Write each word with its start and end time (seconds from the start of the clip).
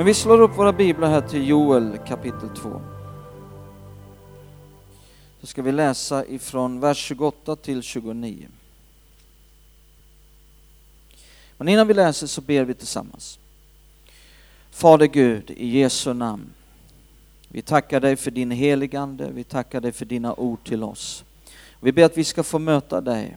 men 0.00 0.06
vi 0.06 0.14
slår 0.14 0.40
upp 0.40 0.58
våra 0.58 0.72
biblar 0.72 1.08
här 1.08 1.20
till 1.20 1.48
Joel 1.48 1.98
kapitel 2.06 2.48
2. 2.48 2.82
Så 5.40 5.46
ska 5.46 5.62
vi 5.62 5.72
läsa 5.72 6.26
ifrån 6.26 6.80
vers 6.80 6.98
28 6.98 7.56
till 7.56 7.82
29. 7.82 8.48
Men 11.56 11.68
innan 11.68 11.86
vi 11.86 11.94
läser 11.94 12.26
så 12.26 12.40
ber 12.40 12.64
vi 12.64 12.74
tillsammans. 12.74 13.38
Fader 14.70 15.06
Gud, 15.06 15.50
i 15.50 15.78
Jesu 15.78 16.12
namn. 16.12 16.50
Vi 17.48 17.62
tackar 17.62 18.00
dig 18.00 18.16
för 18.16 18.30
din 18.30 18.50
heligande, 18.50 19.30
vi 19.34 19.44
tackar 19.44 19.80
dig 19.80 19.92
för 19.92 20.04
dina 20.04 20.34
ord 20.34 20.64
till 20.64 20.82
oss. 20.82 21.24
Vi 21.80 21.92
ber 21.92 22.04
att 22.04 22.18
vi 22.18 22.24
ska 22.24 22.42
få 22.42 22.58
möta 22.58 23.00
dig. 23.00 23.36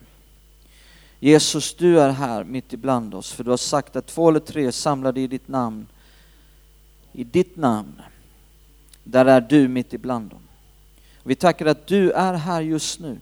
Jesus, 1.19 1.73
du 1.73 1.99
är 1.99 2.09
här 2.09 2.43
mitt 2.43 2.73
ibland 2.73 3.13
oss, 3.13 3.31
för 3.31 3.43
du 3.43 3.49
har 3.49 3.57
sagt 3.57 3.95
att 3.95 4.07
två 4.07 4.29
eller 4.29 4.39
tre 4.39 4.71
samlade 4.71 5.21
i 5.21 5.27
ditt 5.27 5.47
namn 5.47 5.87
i 7.13 7.23
ditt 7.23 7.57
namn, 7.57 8.01
där 9.03 9.25
är 9.25 9.41
du 9.41 9.67
mitt 9.67 9.93
ibland 9.93 10.29
dem. 10.29 10.39
Vi 11.23 11.35
tackar 11.35 11.65
att 11.65 11.87
du 11.87 12.11
är 12.11 12.33
här 12.33 12.61
just 12.61 12.99
nu. 12.99 13.17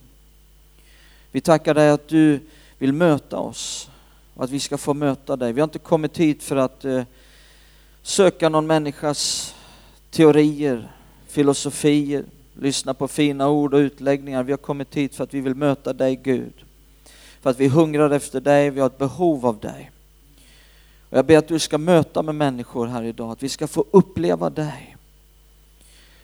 Vi 1.30 1.40
tackar 1.40 1.74
dig 1.74 1.90
att 1.90 2.08
du 2.08 2.40
vill 2.78 2.92
möta 2.92 3.38
oss 3.38 3.90
och 4.34 4.44
att 4.44 4.50
vi 4.50 4.60
ska 4.60 4.78
få 4.78 4.94
möta 4.94 5.36
dig. 5.36 5.52
Vi 5.52 5.60
har 5.60 5.64
inte 5.64 5.78
kommit 5.78 6.18
hit 6.18 6.42
för 6.42 6.56
att 6.56 6.84
eh, 6.84 7.02
söka 8.02 8.48
någon 8.48 8.66
människas 8.66 9.54
teorier, 10.10 10.92
filosofier, 11.26 12.24
lyssna 12.54 12.94
på 12.94 13.08
fina 13.08 13.48
ord 13.48 13.74
och 13.74 13.78
utläggningar. 13.78 14.42
Vi 14.42 14.52
har 14.52 14.58
kommit 14.58 14.94
hit 14.94 15.14
för 15.14 15.24
att 15.24 15.34
vi 15.34 15.40
vill 15.40 15.54
möta 15.54 15.92
dig 15.92 16.16
Gud. 16.16 16.52
För 17.40 17.50
att 17.50 17.60
vi 17.60 17.68
hungrar 17.68 18.10
efter 18.10 18.40
dig, 18.40 18.70
vi 18.70 18.80
har 18.80 18.86
ett 18.86 18.98
behov 18.98 19.46
av 19.46 19.58
dig. 19.58 19.90
Och 21.12 21.18
jag 21.18 21.26
ber 21.26 21.38
att 21.38 21.48
du 21.48 21.58
ska 21.58 21.78
möta 21.78 22.22
med 22.22 22.34
människor 22.34 22.86
här 22.86 23.02
idag, 23.02 23.30
att 23.30 23.42
vi 23.42 23.48
ska 23.48 23.66
få 23.66 23.84
uppleva 23.90 24.50
dig. 24.50 24.96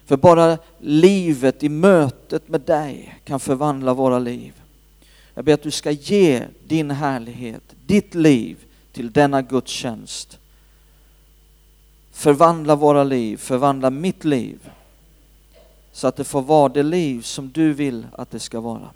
För 0.05 0.17
bara 0.17 0.59
livet 0.79 1.63
i 1.63 1.69
mötet 1.69 2.49
med 2.49 2.61
dig 2.61 3.21
kan 3.25 3.41
förvandla 3.41 3.95
våra 3.95 4.19
liv. 4.19 4.63
Jag 5.35 5.45
ber 5.45 5.55
att 5.55 5.63
du 5.63 5.71
ska 5.71 5.91
ge 5.91 6.45
din 6.67 6.91
härlighet, 6.91 7.63
ditt 7.87 8.15
liv 8.15 8.57
till 8.93 9.13
denna 9.13 9.43
gudstjänst. 9.43 10.39
Förvandla 12.13 12.77
våra 12.77 13.05
liv, 13.05 13.37
förvandla 13.37 13.91
mitt 13.91 14.25
liv. 14.25 14.71
Så 15.93 16.07
att 16.07 16.17
det 16.17 16.25
får 16.25 16.43
vara 16.43 16.69
det 16.69 16.83
liv 16.83 17.23
som 17.23 17.51
du 17.51 17.73
vill 17.73 18.07
att 18.13 18.31
det 18.31 18.41
ska 18.41 18.61
vara. 18.61 18.91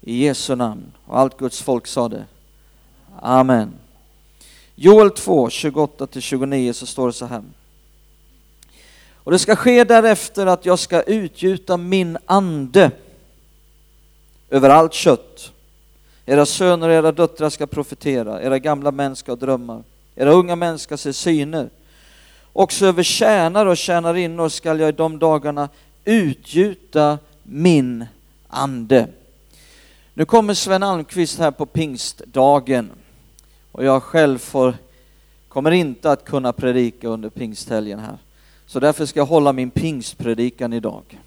I 0.00 0.24
Jesu 0.24 0.54
namn. 0.54 0.92
Och 1.04 1.18
allt 1.18 1.38
Guds 1.38 1.62
folk 1.62 1.86
sa 1.86 2.08
det. 2.08 2.24
Amen. 3.20 3.72
Joel 4.74 5.10
2, 5.10 5.48
28-29 5.48 6.72
så 6.72 6.86
står 6.86 7.06
det 7.06 7.12
så 7.12 7.26
här. 7.26 7.42
Och 9.14 9.32
det 9.32 9.38
ska 9.38 9.56
ske 9.56 9.84
därefter 9.84 10.46
att 10.46 10.66
jag 10.66 10.78
ska 10.78 11.02
utgjuta 11.02 11.76
min 11.76 12.18
ande 12.26 12.90
över 14.50 14.70
allt 14.70 14.92
kött. 14.92 15.52
Era 16.26 16.46
söner 16.46 16.88
och 16.88 16.94
era 16.94 17.12
döttrar 17.12 17.50
ska 17.50 17.66
profetera, 17.66 18.42
era 18.42 18.58
gamla 18.58 18.90
män 18.90 19.16
ska 19.16 19.36
drömma, 19.36 19.82
era 20.14 20.32
unga 20.32 20.56
män 20.56 20.78
ska 20.78 20.96
se 20.96 21.12
syner. 21.12 21.68
Också 22.52 22.86
över 22.86 23.02
tjänare 23.02 23.70
och 23.70 23.76
tjänarinnor 23.76 24.48
skall 24.48 24.80
jag 24.80 24.88
i 24.88 24.92
de 24.92 25.18
dagarna 25.18 25.68
utgjuta 26.04 27.18
min 27.42 28.06
ande. 28.48 29.08
Nu 30.14 30.24
kommer 30.24 30.54
Sven 30.54 30.82
Almqvist 30.82 31.38
här 31.38 31.50
på 31.50 31.66
pingstdagen 31.66 32.90
och 33.74 33.84
jag 33.84 34.02
själv 34.02 34.38
får, 34.38 34.74
kommer 35.48 35.70
inte 35.70 36.10
att 36.10 36.24
kunna 36.24 36.52
predika 36.52 37.08
under 37.08 37.30
pingsthelgen 37.30 37.98
här. 37.98 38.18
Så 38.66 38.80
därför 38.80 39.06
ska 39.06 39.20
jag 39.20 39.26
hålla 39.26 39.52
min 39.52 39.70
pingstpredikan 39.70 40.72
idag. 40.72 41.20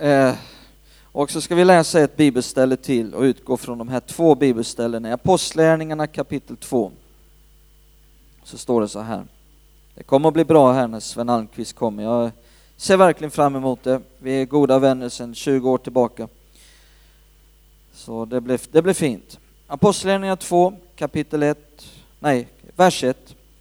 Eh, 0.00 0.34
och 1.02 1.30
så 1.30 1.40
ska 1.40 1.54
vi 1.54 1.64
läsa 1.64 2.00
ett 2.00 2.16
bibelställe 2.16 2.76
till 2.76 3.14
och 3.14 3.22
utgå 3.22 3.56
från 3.56 3.78
de 3.78 3.88
här 3.88 4.00
två 4.00 4.34
bibelställena. 4.34 5.08
I 5.08 5.12
Apostlärningarna 5.12 6.06
kapitel 6.06 6.56
2 6.56 6.92
så 8.44 8.58
står 8.58 8.80
det 8.80 8.88
så 8.88 9.00
här. 9.00 9.24
Det 9.94 10.02
kommer 10.02 10.28
att 10.28 10.34
bli 10.34 10.44
bra 10.44 10.72
här 10.72 10.88
när 10.88 11.00
Sven 11.00 11.28
Almqvist 11.28 11.76
kommer. 11.76 12.02
Jag 12.02 12.30
ser 12.76 12.96
verkligen 12.96 13.30
fram 13.30 13.56
emot 13.56 13.82
det. 13.82 14.00
Vi 14.18 14.32
är 14.32 14.44
goda 14.44 14.78
vänner 14.78 15.08
sedan 15.08 15.34
20 15.34 15.70
år 15.70 15.78
tillbaka. 15.78 16.28
Så 17.94 18.24
det 18.24 18.40
blir, 18.40 18.60
det 18.70 18.82
blir 18.82 18.94
fint. 18.94 19.38
Apostlagärningarna 19.72 20.36
2, 20.36 20.72
kapitel 20.96 21.42
1, 21.42 21.58
nej, 22.18 22.48
vers 22.76 23.04
1, 23.04 23.16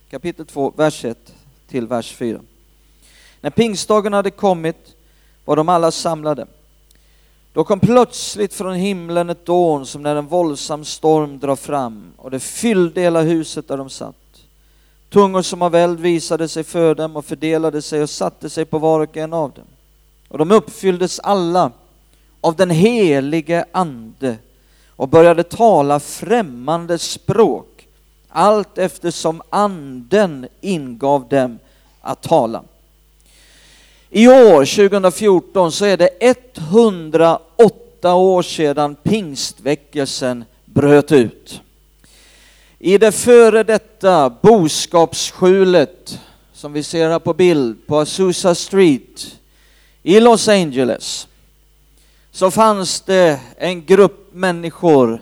kapitel 0.10 0.46
2, 0.46 0.74
vers 0.78 1.06
1 1.06 1.34
till 1.68 1.88
vers 1.88 2.12
4. 2.14 2.40
När 3.42 3.50
pingstdagen 3.50 4.14
hade 4.14 4.32
kommit 4.32 4.96
var 5.46 5.56
de 5.56 5.70
alla 5.70 5.92
samlade. 5.92 6.48
Då 7.54 7.64
kom 7.64 7.80
plötsligt 7.80 8.54
från 8.54 8.76
himlen 8.76 9.30
ett 9.30 9.46
dån 9.46 9.86
som 9.86 10.04
när 10.04 10.16
en 10.16 10.28
våldsam 10.28 10.86
storm 10.86 11.40
drar 11.40 11.56
fram 11.56 12.12
och 12.18 12.32
det 12.32 12.40
fyllde 12.40 13.02
hela 13.02 13.22
huset 13.22 13.68
där 13.68 13.78
de 13.78 13.90
satt. 13.90 14.42
Tungor 15.10 15.42
som 15.42 15.62
av 15.62 15.76
eld 15.76 16.00
visade 16.00 16.48
sig 16.48 16.64
för 16.64 16.96
dem 16.96 17.16
och 17.16 17.26
fördelade 17.26 17.82
sig 17.82 18.04
och 18.04 18.10
satte 18.10 18.50
sig 18.50 18.66
på 18.66 18.78
var 18.78 19.00
och 19.00 19.18
en 19.18 19.34
av 19.34 19.52
dem. 19.52 19.68
Och 20.28 20.38
de 20.38 20.52
uppfylldes 20.52 21.20
alla 21.20 21.72
av 22.42 22.56
den 22.56 22.70
helige 22.70 23.66
Ande 23.72 24.38
och 25.00 25.08
började 25.10 25.44
tala 25.44 26.00
främmande 26.00 26.98
språk 26.98 27.88
allt 28.30 28.78
eftersom 28.78 29.42
anden 29.50 30.48
ingav 30.62 31.28
dem 31.30 31.60
att 32.02 32.22
tala. 32.22 32.64
I 34.10 34.28
år, 34.28 34.66
2014, 34.90 35.72
så 35.72 35.86
är 35.86 35.98
det 35.98 36.10
108 36.20 38.14
år 38.14 38.42
sedan 38.42 38.96
pingstväckelsen 38.96 40.46
bröt 40.66 41.12
ut. 41.12 41.62
I 42.80 42.98
det 42.98 43.12
före 43.12 43.64
detta 43.64 44.30
boskapsskjulet 44.30 46.20
som 46.54 46.74
vi 46.74 46.84
ser 46.84 47.10
här 47.10 47.20
på 47.20 47.34
bild 47.34 47.88
på 47.88 48.00
Azusa 48.00 48.56
Street 48.56 49.36
i 50.04 50.20
Los 50.20 50.48
Angeles 50.48 51.28
så 52.32 52.52
fanns 52.52 53.02
det 53.02 53.40
en 53.58 53.86
grupp 53.86 54.19
människor 54.32 55.22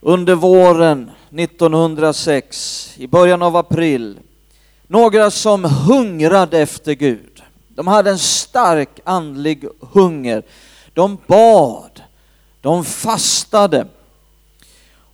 under 0.00 0.34
våren 0.34 1.10
1906, 1.30 2.94
i 2.98 3.06
början 3.06 3.42
av 3.42 3.56
april, 3.56 4.18
några 4.86 5.30
som 5.30 5.64
hungrade 5.64 6.58
efter 6.58 6.92
Gud. 6.92 7.42
De 7.68 7.86
hade 7.86 8.10
en 8.10 8.18
stark 8.18 9.00
andlig 9.04 9.64
hunger. 9.80 10.42
De 10.94 11.18
bad, 11.26 12.02
de 12.60 12.84
fastade. 12.84 13.86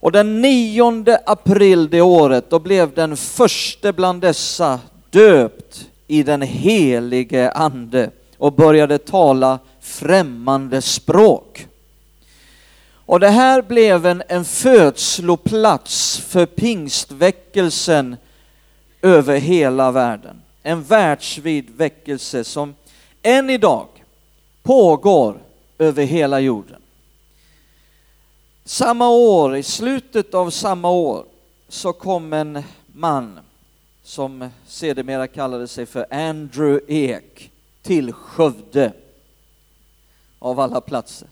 Och 0.01 0.13
den 0.13 0.41
9 0.41 1.19
april 1.27 1.91
det 1.91 2.01
året, 2.01 2.51
då 2.51 2.59
blev 2.59 2.95
den 2.95 3.17
första 3.17 3.93
bland 3.93 4.21
dessa 4.21 4.81
döpt 5.11 5.87
i 6.07 6.23
den 6.23 6.43
helige 6.43 7.51
ande 7.51 8.11
och 8.39 8.53
började 8.53 8.99
tala 8.99 9.59
främmande 9.81 10.83
språk. 10.83 11.67
Och 13.11 13.21
det 13.21 13.31
här 13.31 13.63
blev 13.63 14.07
en, 14.07 14.23
en 14.29 14.45
födsloplats 14.45 16.19
för 16.19 16.47
pingstväckelsen 16.47 18.17
över 19.03 19.39
hela 19.39 19.91
världen. 19.91 20.43
En 20.63 20.83
världsvid 20.83 21.71
väckelse 21.77 22.45
som 22.45 22.75
än 23.23 23.51
idag 23.51 23.87
pågår 24.63 25.39
över 25.79 26.05
hela 26.05 26.41
jorden. 26.41 26.83
Samma 28.65 29.09
år, 29.11 29.57
i 29.57 29.63
slutet 29.63 30.35
av 30.35 30.51
samma 30.51 30.91
år, 30.91 31.25
så 31.69 31.93
kom 31.93 32.33
en 32.33 32.63
man 32.87 33.39
som 34.03 34.49
sedermera 34.67 35.27
kallade 35.27 35.69
sig 35.69 35.87
för 35.87 36.07
Andrew 36.11 36.81
Ek 36.89 37.51
till 37.83 38.13
Skövde 38.13 38.93
av 40.39 40.61
alla 40.61 40.81
platser. 40.81 41.29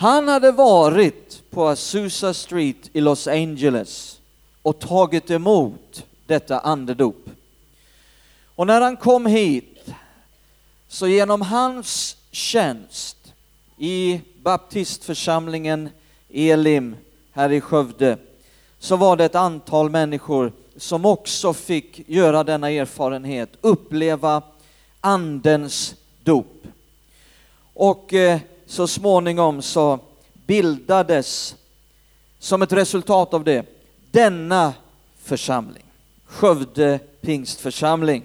Han 0.00 0.28
hade 0.28 0.52
varit 0.52 1.42
på 1.50 1.68
Azusa 1.68 2.34
Street 2.34 2.90
i 2.92 3.00
Los 3.00 3.26
Angeles 3.26 4.20
och 4.62 4.78
tagit 4.78 5.30
emot 5.30 6.04
detta 6.26 6.58
andedop. 6.58 7.30
Och 8.44 8.66
när 8.66 8.80
han 8.80 8.96
kom 8.96 9.26
hit, 9.26 9.88
så 10.88 11.06
genom 11.06 11.42
hans 11.42 12.16
tjänst 12.30 13.16
i 13.78 14.20
baptistförsamlingen 14.42 15.88
Elim 16.28 16.96
här 17.32 17.52
i 17.52 17.60
Skövde, 17.60 18.18
så 18.78 18.96
var 18.96 19.16
det 19.16 19.24
ett 19.24 19.34
antal 19.34 19.90
människor 19.90 20.52
som 20.76 21.04
också 21.04 21.52
fick 21.52 22.08
göra 22.08 22.44
denna 22.44 22.70
erfarenhet, 22.70 23.50
uppleva 23.60 24.42
andens 25.00 25.94
dop. 26.22 26.66
Och 27.74 28.14
eh, 28.14 28.40
så 28.70 28.86
småningom 28.86 29.62
så 29.62 29.98
bildades 30.46 31.54
som 32.38 32.62
ett 32.62 32.72
resultat 32.72 33.34
av 33.34 33.44
det 33.44 33.66
denna 34.10 34.74
församling, 35.22 35.82
Skövde 36.24 36.98
pingstförsamling. 37.20 38.24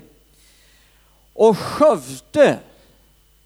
Och 1.34 1.58
Skövde 1.58 2.60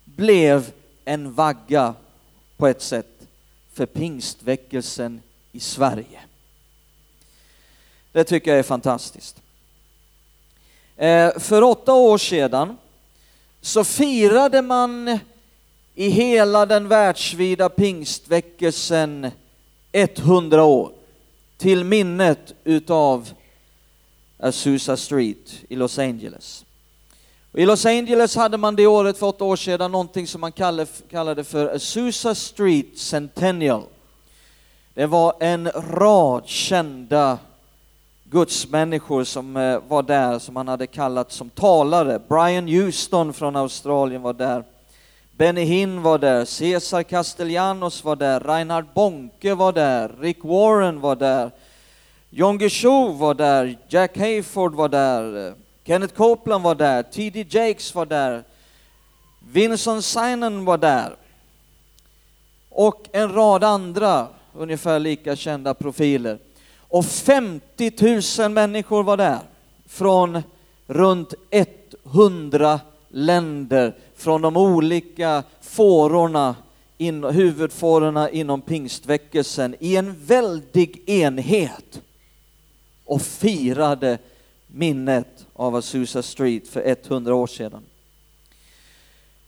blev 0.05 0.71
en 1.05 1.33
vagga 1.33 1.93
på 2.57 2.67
ett 2.67 2.81
sätt 2.81 3.27
för 3.73 3.85
pingstväckelsen 3.85 5.21
i 5.51 5.59
Sverige. 5.59 6.19
Det 8.11 8.23
tycker 8.23 8.51
jag 8.51 8.59
är 8.59 8.63
fantastiskt. 8.63 9.41
Eh, 10.95 11.39
för 11.39 11.61
åtta 11.61 11.93
år 11.93 12.17
sedan 12.17 12.77
så 13.61 13.83
firade 13.83 14.61
man 14.61 15.19
i 15.99 16.09
hela 16.09 16.65
den 16.65 16.87
världsvida 16.87 17.69
pingstväckelsen 17.69 19.31
100 19.91 20.63
år 20.63 20.91
till 21.57 21.83
minnet 21.83 22.53
utav 22.63 23.29
Azusa 24.37 24.97
Street 24.97 25.53
i 25.69 25.75
Los 25.75 25.99
Angeles. 25.99 26.65
I 27.53 27.65
Los 27.65 27.85
Angeles 27.85 28.35
hade 28.35 28.57
man 28.57 28.75
det 28.75 28.87
året 28.87 29.17
för 29.17 29.27
åtta 29.27 29.43
år 29.43 29.55
sedan 29.55 29.91
någonting 29.91 30.27
som 30.27 30.41
man 30.41 30.51
kallade 31.09 31.43
för 31.43 31.75
Azusa 31.75 32.35
Street 32.35 32.97
Centennial. 32.97 33.83
Det 34.93 35.05
var 35.05 35.33
en 35.39 35.71
rad 35.71 36.43
kända 36.45 37.37
gudsmänniskor 38.23 39.23
som 39.23 39.57
eh, 39.57 39.79
var 39.87 40.03
där, 40.03 40.39
som 40.39 40.55
han 40.55 40.67
hade 40.67 40.87
kallat 40.87 41.31
som 41.31 41.49
talare. 41.49 42.21
Brian 42.29 42.67
Houston 42.67 43.33
från 43.33 43.55
Australien 43.55 44.21
var 44.21 44.33
där. 44.33 44.63
Benny 45.39 45.63
Hinn 45.63 46.01
var 46.01 46.17
där, 46.17 46.45
Cesar 46.45 47.03
Castellanos 47.03 48.03
var 48.03 48.15
där, 48.15 48.39
Reinhard 48.39 48.85
Bonke 48.93 49.55
var 49.55 49.71
där, 49.73 50.15
Rick 50.19 50.43
Warren 50.43 50.99
var 50.99 51.15
där, 51.15 51.51
John 52.29 52.57
Guichou 52.57 53.13
var 53.13 53.33
där, 53.33 53.77
Jack 53.87 54.17
Hayford 54.17 54.75
var 54.75 54.89
där, 54.89 55.53
Kenneth 55.83 56.13
Copeland 56.13 56.63
var 56.63 56.75
där, 56.75 57.03
T.D. 57.03 57.45
Jakes 57.49 57.95
var 57.95 58.05
där, 58.05 58.43
Vincent 59.51 60.05
Sinan 60.05 60.65
var 60.65 60.77
där 60.77 61.15
och 62.69 63.09
en 63.11 63.33
rad 63.33 63.63
andra 63.63 64.27
ungefär 64.53 64.99
lika 64.99 65.35
kända 65.35 65.73
profiler. 65.73 66.37
Och 66.79 67.05
50 67.05 68.41
000 68.41 68.51
människor 68.51 69.03
var 69.03 69.17
där 69.17 69.39
från 69.87 70.43
runt 70.87 71.33
100 72.03 72.79
länder, 73.09 73.95
från 74.15 74.41
de 74.41 74.57
olika 74.57 75.43
fårorna, 75.61 76.55
in, 76.97 77.23
huvudfårorna 77.23 78.29
inom 78.29 78.61
pingstväckelsen 78.61 79.75
i 79.79 79.95
en 79.95 80.25
väldig 80.25 81.09
enhet 81.09 82.01
och 83.05 83.21
firade 83.21 84.17
minnet 84.67 85.45
av 85.53 85.75
Azusa 85.75 86.23
Street 86.23 86.67
för 86.67 86.81
100 86.85 87.35
år 87.35 87.47
sedan. 87.47 87.83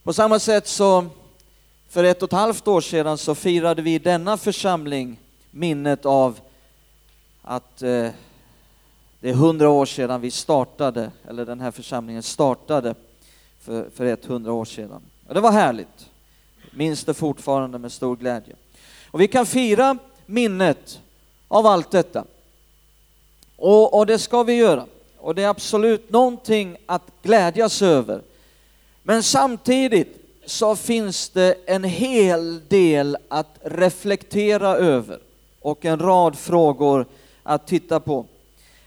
På 0.03 0.13
samma 0.13 0.39
sätt 0.39 0.67
så 0.67 1.05
för 1.89 2.03
ett 2.03 2.23
och 2.23 2.29
ett 2.29 2.39
halvt 2.39 2.67
år 2.67 2.81
sedan 2.81 3.17
så 3.17 3.35
firade 3.35 3.81
vi 3.81 3.93
i 3.93 3.99
denna 3.99 4.37
församling 4.37 5.19
minnet 5.51 6.05
av 6.05 6.39
att 7.41 7.81
eh, 7.81 8.09
det 9.19 9.29
är 9.29 9.33
hundra 9.33 9.69
år 9.69 9.85
sedan 9.85 10.21
vi 10.21 10.31
startade, 10.31 11.11
eller 11.27 11.45
den 11.45 11.59
här 11.59 11.71
församlingen 11.71 12.23
startade 12.23 12.95
för, 13.61 13.89
för 13.95 14.05
100 14.05 14.53
år 14.53 14.65
sedan. 14.65 15.01
Och 15.27 15.33
det 15.33 15.41
var 15.41 15.51
härligt. 15.51 16.09
Minns 16.71 17.03
det 17.03 17.13
fortfarande 17.13 17.77
med 17.77 17.91
stor 17.91 18.15
glädje. 18.15 18.55
Och 19.05 19.21
vi 19.21 19.27
kan 19.27 19.45
fira 19.45 19.97
minnet 20.25 21.01
av 21.47 21.65
allt 21.67 21.91
detta. 21.91 22.25
Och, 23.55 23.97
och 23.97 24.05
det 24.05 24.19
ska 24.19 24.43
vi 24.43 24.53
göra. 24.53 24.85
Och 25.17 25.35
det 25.35 25.43
är 25.43 25.47
absolut 25.47 26.09
någonting 26.09 26.77
att 26.85 27.03
glädjas 27.21 27.81
över. 27.81 28.21
Men 29.03 29.23
samtidigt 29.23 30.17
så 30.45 30.75
finns 30.75 31.29
det 31.29 31.55
en 31.65 31.83
hel 31.83 32.67
del 32.67 33.17
att 33.27 33.59
reflektera 33.61 34.75
över 34.75 35.19
och 35.59 35.85
en 35.85 35.99
rad 35.99 36.37
frågor 36.37 37.05
att 37.43 37.67
titta 37.67 37.99
på. 37.99 38.25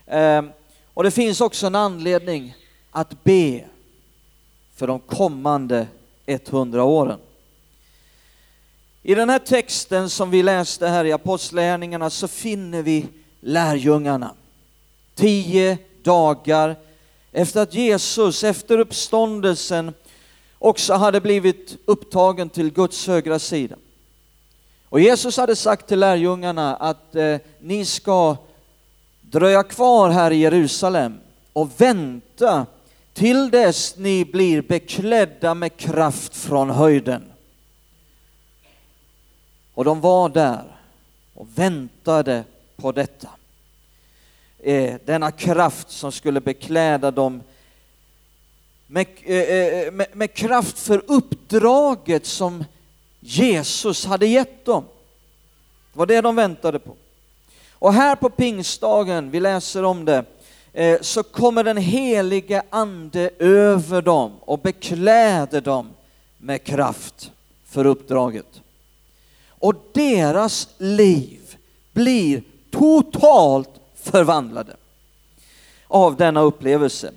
Ehm, 0.06 0.50
och 0.94 1.02
det 1.02 1.10
finns 1.10 1.40
också 1.40 1.66
en 1.66 1.74
anledning 1.74 2.56
att 2.90 3.24
be 3.24 3.64
för 4.74 4.86
de 4.86 4.98
kommande 4.98 5.86
100 6.26 6.84
åren. 6.84 7.18
I 9.02 9.14
den 9.14 9.30
här 9.30 9.38
texten 9.38 10.10
som 10.10 10.30
vi 10.30 10.42
läste 10.42 10.88
här 10.88 11.04
i 11.04 11.12
Apostlagärningarna 11.12 12.10
så 12.10 12.28
finner 12.28 12.82
vi 12.82 13.06
lärjungarna. 13.40 14.34
Tio 15.14 15.78
dagar 16.02 16.76
efter 17.32 17.62
att 17.62 17.74
Jesus 17.74 18.44
efter 18.44 18.78
uppståndelsen 18.78 19.94
också 20.58 20.94
hade 20.94 21.20
blivit 21.20 21.76
upptagen 21.84 22.48
till 22.48 22.72
Guds 22.72 23.06
högra 23.06 23.38
sida. 23.38 23.76
Och 24.88 25.00
Jesus 25.00 25.36
hade 25.36 25.56
sagt 25.56 25.88
till 25.88 25.98
lärjungarna 25.98 26.76
att 26.76 27.14
eh, 27.14 27.36
ni 27.60 27.84
ska 27.84 28.36
dröja 29.20 29.62
kvar 29.62 30.10
här 30.10 30.30
i 30.30 30.36
Jerusalem 30.36 31.18
och 31.52 31.70
vänta 31.80 32.66
till 33.14 33.50
dess 33.50 33.96
ni 33.96 34.24
blir 34.24 34.62
beklädda 34.62 35.54
med 35.54 35.76
kraft 35.76 36.36
från 36.36 36.70
höjden. 36.70 37.22
Och 39.74 39.84
de 39.84 40.00
var 40.00 40.28
där 40.28 40.64
och 41.34 41.48
väntade 41.54 42.44
på 42.76 42.92
detta. 42.92 43.28
Eh, 44.58 44.94
denna 45.04 45.30
kraft 45.30 45.90
som 45.90 46.12
skulle 46.12 46.40
bekläda 46.40 47.10
dem 47.10 47.42
med, 48.86 49.06
eh, 49.22 49.36
eh 49.36 49.92
med, 49.92 50.06
med 50.12 50.34
kraft 50.34 50.78
för 50.78 51.02
uppdraget 51.06 52.26
som 52.26 52.64
Jesus 53.20 54.04
hade 54.04 54.26
gett 54.26 54.64
dem. 54.64 54.84
Det 55.92 55.98
var 55.98 56.06
det 56.06 56.20
de 56.20 56.36
väntade 56.36 56.78
på. 56.78 56.96
Och 57.72 57.94
här 57.94 58.16
på 58.16 58.30
pingstdagen, 58.30 59.30
vi 59.30 59.40
läser 59.40 59.82
om 59.82 60.04
det, 60.04 60.24
Eh, 60.76 61.00
så 61.00 61.22
kommer 61.22 61.64
den 61.64 61.76
helige 61.76 62.62
ande 62.70 63.30
över 63.38 64.02
dem 64.02 64.32
och 64.40 64.58
bekläder 64.58 65.60
dem 65.60 65.88
med 66.38 66.64
kraft 66.64 67.32
för 67.64 67.86
uppdraget. 67.86 68.60
Och 69.48 69.74
deras 69.92 70.68
liv 70.78 71.56
blir 71.92 72.42
totalt 72.70 73.70
förvandlade 73.94 74.76
av 75.86 76.16
denna 76.16 76.40
upplevelse. 76.40 77.12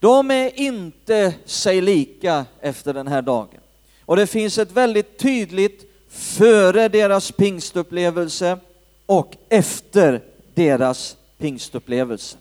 De 0.00 0.30
är 0.30 0.60
inte 0.60 1.34
sig 1.44 1.80
lika 1.80 2.46
efter 2.60 2.94
den 2.94 3.08
här 3.08 3.22
dagen. 3.22 3.60
Och 4.04 4.16
det 4.16 4.26
finns 4.26 4.58
ett 4.58 4.72
väldigt 4.72 5.18
tydligt 5.18 5.84
före 6.08 6.88
deras 6.88 7.32
pingstupplevelse 7.32 8.58
och 9.06 9.36
efter 9.48 10.22
deras 10.54 11.16
pingstupplevelse. 11.38 12.36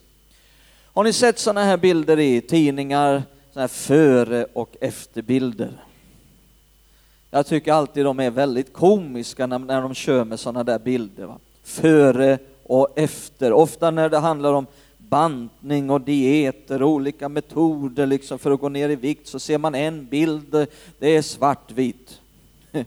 Har 0.94 1.04
ni 1.04 1.14
sett 1.14 1.40
sådana 1.40 1.64
här 1.64 1.78
bilder 1.78 2.20
i 2.20 2.42
tidningar, 2.42 3.24
sådana 3.54 3.64
här 3.64 3.68
före 3.68 4.46
och 4.54 4.76
efterbilder? 4.82 5.84
Jag 7.30 7.46
tycker 7.46 7.74
alltid 7.74 8.06
de 8.06 8.20
är 8.20 8.30
väldigt 8.30 8.74
komiska 8.74 9.48
när, 9.48 9.60
när 9.60 9.82
de 9.82 9.94
kör 9.94 10.26
med 10.26 10.40
sådana 10.40 10.64
där 10.64 10.80
bilder. 10.80 11.26
Va? 11.26 11.38
Före 11.64 12.40
och 12.64 12.88
efter, 12.96 13.54
ofta 13.54 13.92
när 13.92 14.10
det 14.10 14.18
handlar 14.18 14.54
om 14.54 14.66
bantning 14.98 15.90
och 15.90 16.02
dieter 16.02 16.82
och 16.82 16.90
olika 16.90 17.30
metoder 17.30 18.06
liksom 18.06 18.40
för 18.40 18.52
att 18.52 18.60
gå 18.60 18.70
ner 18.70 18.90
i 18.90 18.96
vikt 18.96 19.28
så 19.28 19.40
ser 19.40 19.58
man 19.58 19.76
en 19.76 20.06
bild, 20.06 20.68
det 21.00 21.16
är 21.16 21.22
svartvit. 21.22 22.22
Jag 22.72 22.86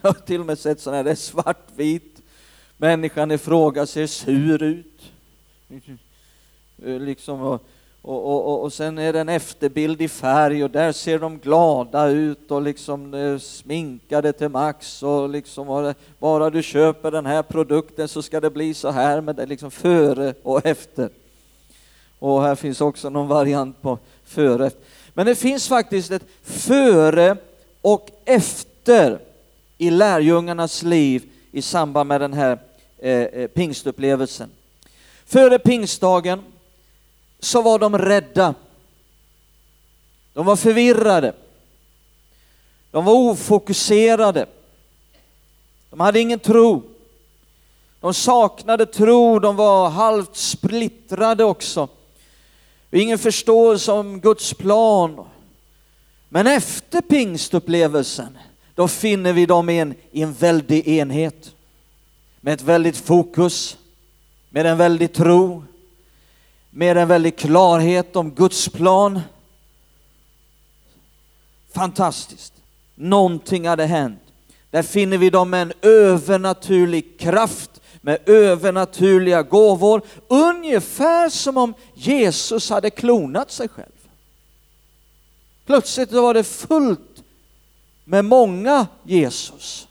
har 0.00 0.12
till 0.12 0.40
och 0.40 0.46
med 0.46 0.58
sett 0.58 0.80
sådana 0.80 0.96
här, 0.96 1.04
det 1.04 1.10
är 1.10 1.14
svartvit. 1.14 2.22
Människan 2.76 3.30
i 3.30 3.38
fråga 3.38 3.86
ser 3.86 4.06
sur 4.06 4.62
ut. 4.62 5.12
Eh, 6.86 7.00
liksom 7.00 7.42
och, 7.42 7.64
och, 8.02 8.48
och, 8.48 8.62
och 8.62 8.72
sen 8.72 8.98
är 8.98 9.12
det 9.12 9.20
en 9.20 9.28
efterbild 9.28 10.02
i 10.02 10.08
färg 10.08 10.64
och 10.64 10.70
där 10.70 10.92
ser 10.92 11.18
de 11.18 11.38
glada 11.38 12.06
ut 12.06 12.50
och 12.50 12.62
liksom 12.62 13.14
eh, 13.14 13.38
sminkade 13.38 14.32
till 14.32 14.48
max 14.48 15.02
och 15.02 15.28
liksom 15.28 15.68
eh, 15.68 15.94
bara 16.18 16.50
du 16.50 16.62
köper 16.62 17.10
den 17.10 17.26
här 17.26 17.42
produkten 17.42 18.08
så 18.08 18.22
ska 18.22 18.40
det 18.40 18.50
bli 18.50 18.74
så 18.74 18.90
här 18.90 19.20
med 19.20 19.36
det 19.36 19.46
liksom 19.46 19.70
före 19.70 20.34
och 20.42 20.66
efter. 20.66 21.08
Och 22.18 22.42
här 22.42 22.54
finns 22.54 22.80
också 22.80 23.10
någon 23.10 23.28
variant 23.28 23.82
på 23.82 23.98
före. 24.24 24.70
Men 25.14 25.26
det 25.26 25.34
finns 25.34 25.68
faktiskt 25.68 26.10
ett 26.10 26.26
före 26.42 27.36
och 27.80 28.10
efter 28.24 29.18
i 29.78 29.90
lärjungarnas 29.90 30.82
liv 30.82 31.22
i 31.52 31.62
samband 31.62 32.08
med 32.08 32.20
den 32.20 32.32
här 32.32 32.58
eh, 32.98 33.46
pingstupplevelsen. 33.46 34.50
Före 35.26 35.58
pingstdagen 35.58 36.42
så 37.44 37.62
var 37.62 37.78
de 37.78 37.98
rädda. 37.98 38.54
De 40.32 40.46
var 40.46 40.56
förvirrade. 40.56 41.32
De 42.90 43.04
var 43.04 43.14
ofokuserade. 43.14 44.46
De 45.90 46.00
hade 46.00 46.20
ingen 46.20 46.38
tro. 46.38 46.82
De 48.00 48.14
saknade 48.14 48.86
tro, 48.86 49.38
de 49.38 49.56
var 49.56 49.90
halvt 49.90 50.36
splittrade 50.36 51.44
också. 51.44 51.88
Ingen 52.90 53.18
förståelse 53.18 53.92
om 53.92 54.20
Guds 54.20 54.54
plan. 54.54 55.26
Men 56.28 56.46
efter 56.46 57.00
pingstupplevelsen, 57.00 58.38
då 58.74 58.88
finner 58.88 59.32
vi 59.32 59.46
dem 59.46 59.68
i 59.68 59.78
en, 59.78 59.94
i 60.12 60.22
en 60.22 60.32
väldig 60.32 60.88
enhet. 60.88 61.54
Med 62.40 62.54
ett 62.54 62.62
väldigt 62.62 62.96
fokus, 62.96 63.76
med 64.50 64.66
en 64.66 64.78
väldig 64.78 65.12
tro, 65.12 65.64
med 66.76 66.96
en 66.96 67.08
väldig 67.08 67.36
klarhet 67.36 68.16
om 68.16 68.30
Guds 68.30 68.68
plan. 68.68 69.20
Fantastiskt. 71.72 72.52
Någonting 72.94 73.68
hade 73.68 73.86
hänt. 73.86 74.20
Där 74.70 74.82
finner 74.82 75.18
vi 75.18 75.30
dem 75.30 75.50
med 75.50 75.62
en 75.62 75.72
övernaturlig 75.82 77.18
kraft, 77.18 77.80
med 78.00 78.28
övernaturliga 78.28 79.42
gåvor, 79.42 80.02
ungefär 80.28 81.28
som 81.28 81.56
om 81.56 81.74
Jesus 81.94 82.70
hade 82.70 82.90
klonat 82.90 83.50
sig 83.50 83.68
själv. 83.68 84.08
Plötsligt 85.66 86.12
var 86.12 86.34
det 86.34 86.44
fullt 86.44 87.22
med 88.04 88.24
många 88.24 88.86
Jesus. 89.02 89.88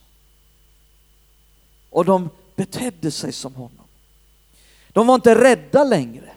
Och 1.90 2.06
de 2.06 2.30
betedde 2.56 3.12
sig 3.12 3.32
som 3.32 3.56
honom. 3.56 3.86
De 4.94 5.08
var 5.08 5.16
inte 5.16 5.44
rädda 5.44 5.84
längre. 5.84 6.34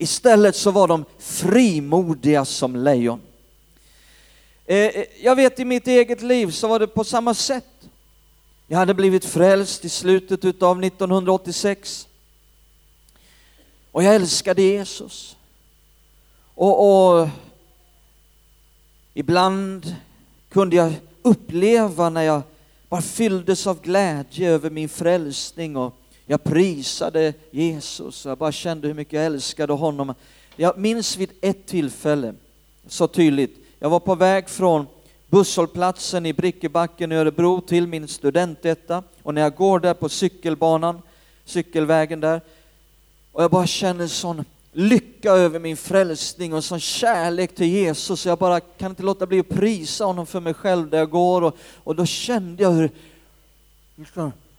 Istället 0.00 0.56
så 0.56 0.70
var 0.70 0.88
de 0.88 1.04
frimodiga 1.18 2.44
som 2.44 2.76
lejon. 2.76 3.20
Eh, 4.66 4.76
eh, 4.76 5.04
jag 5.22 5.36
vet 5.36 5.60
i 5.60 5.64
mitt 5.64 5.86
eget 5.86 6.22
liv 6.22 6.50
så 6.50 6.68
var 6.68 6.78
det 6.78 6.86
på 6.86 7.04
samma 7.04 7.34
sätt. 7.34 7.88
Jag 8.66 8.78
hade 8.78 8.94
blivit 8.94 9.24
frälst 9.24 9.84
i 9.84 9.88
slutet 9.88 10.62
av 10.62 10.84
1986. 10.84 12.08
Och 13.92 14.02
jag 14.02 14.14
älskade 14.14 14.62
Jesus. 14.62 15.36
Och, 16.54 17.10
och 17.20 17.28
ibland 19.14 19.96
kunde 20.48 20.76
jag 20.76 20.92
uppleva 21.22 22.10
när 22.10 22.22
jag 22.22 22.42
bara 22.88 23.02
fylldes 23.02 23.66
av 23.66 23.80
glädje 23.80 24.50
över 24.50 24.70
min 24.70 24.88
frälsning 24.88 25.76
och 25.76 25.94
jag 26.30 26.44
prisade 26.44 27.34
Jesus 27.50 28.26
och 28.26 28.30
jag 28.30 28.38
bara 28.38 28.52
kände 28.52 28.88
hur 28.88 28.94
mycket 28.94 29.12
jag 29.12 29.24
älskade 29.24 29.72
honom. 29.72 30.14
Jag 30.56 30.78
minns 30.78 31.16
vid 31.16 31.30
ett 31.40 31.66
tillfälle 31.66 32.34
så 32.86 33.08
tydligt 33.08 33.56
jag 33.78 33.90
var 33.90 34.00
på 34.00 34.14
väg 34.14 34.48
från 34.48 34.86
busshållplatsen 35.26 36.26
i 36.26 36.32
Brickebacken 36.32 37.12
i 37.12 37.14
Örebro 37.14 37.60
till 37.60 37.86
min 37.86 38.08
studentetta 38.08 39.02
och 39.22 39.34
när 39.34 39.42
jag 39.42 39.54
går 39.54 39.80
där 39.80 39.94
på 39.94 40.08
cykelbanan, 40.08 41.02
cykelvägen 41.44 42.20
där, 42.20 42.40
och 43.32 43.42
jag 43.42 43.50
bara 43.50 43.66
känner 43.66 44.06
sån 44.06 44.44
lycka 44.72 45.30
över 45.30 45.58
min 45.58 45.76
frälsning 45.76 46.54
och 46.54 46.64
sån 46.64 46.80
kärlek 46.80 47.54
till 47.54 47.66
Jesus. 47.66 48.26
Jag 48.26 48.38
bara 48.38 48.60
kan 48.60 48.90
inte 48.90 49.02
låta 49.02 49.26
bli 49.26 49.40
att 49.40 49.48
prisa 49.48 50.04
honom 50.04 50.26
för 50.26 50.40
mig 50.40 50.54
själv 50.54 50.90
där 50.90 50.98
jag 50.98 51.10
går 51.10 51.42
och, 51.42 51.56
och 51.84 51.96
då 51.96 52.06
kände 52.06 52.62
jag 52.62 52.70
hur 52.70 52.90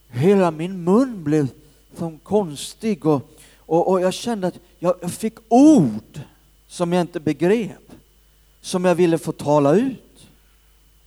hela 0.10 0.52
min 0.52 0.84
mun 0.84 1.24
blev 1.24 1.48
som 1.98 2.20
konstig 2.20 3.06
och, 3.06 3.32
och, 3.58 3.88
och 3.88 4.02
jag 4.02 4.14
kände 4.14 4.48
att 4.48 4.60
jag, 4.80 4.96
jag 5.02 5.12
fick 5.12 5.38
ord 5.48 6.20
som 6.68 6.94
jag 6.94 7.02
inte 7.02 7.20
begrep 7.20 7.92
som 8.62 8.86
jag 8.86 8.96
ville 8.96 9.18
få 9.18 9.32
tala 9.32 9.76
ut. 9.76 10.28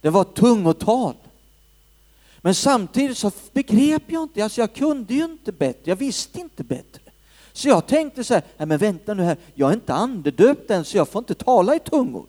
Det 0.00 0.11
var 0.11 0.25
tungotal. 0.25 1.14
Men 2.38 2.54
samtidigt 2.54 3.18
så 3.18 3.30
begrep 3.52 4.02
jag 4.06 4.23
inte, 4.23 4.44
alltså 4.44 4.61
jag 4.61 4.75
kunde 4.75 5.14
ju 5.14 5.25
inte 5.25 5.52
bättre, 5.52 5.82
jag 5.85 5.97
visste 5.97 6.40
inte 6.40 6.64
bättre. 6.64 7.00
Så 7.52 7.68
jag 7.68 7.87
tänkte 7.87 8.25
så 8.25 8.35
här, 8.35 8.42
nej 8.56 8.66
men 8.66 8.78
vänta 8.78 9.14
nu 9.14 9.23
här, 9.23 9.37
jag 9.54 9.71
är 9.71 9.75
inte 9.75 9.94
andedöpt 9.94 10.71
än 10.71 10.85
så 10.85 10.97
jag 10.97 11.09
får 11.09 11.18
inte 11.18 11.35
tala 11.35 11.76
i 11.76 11.78
tungor. 11.78 12.26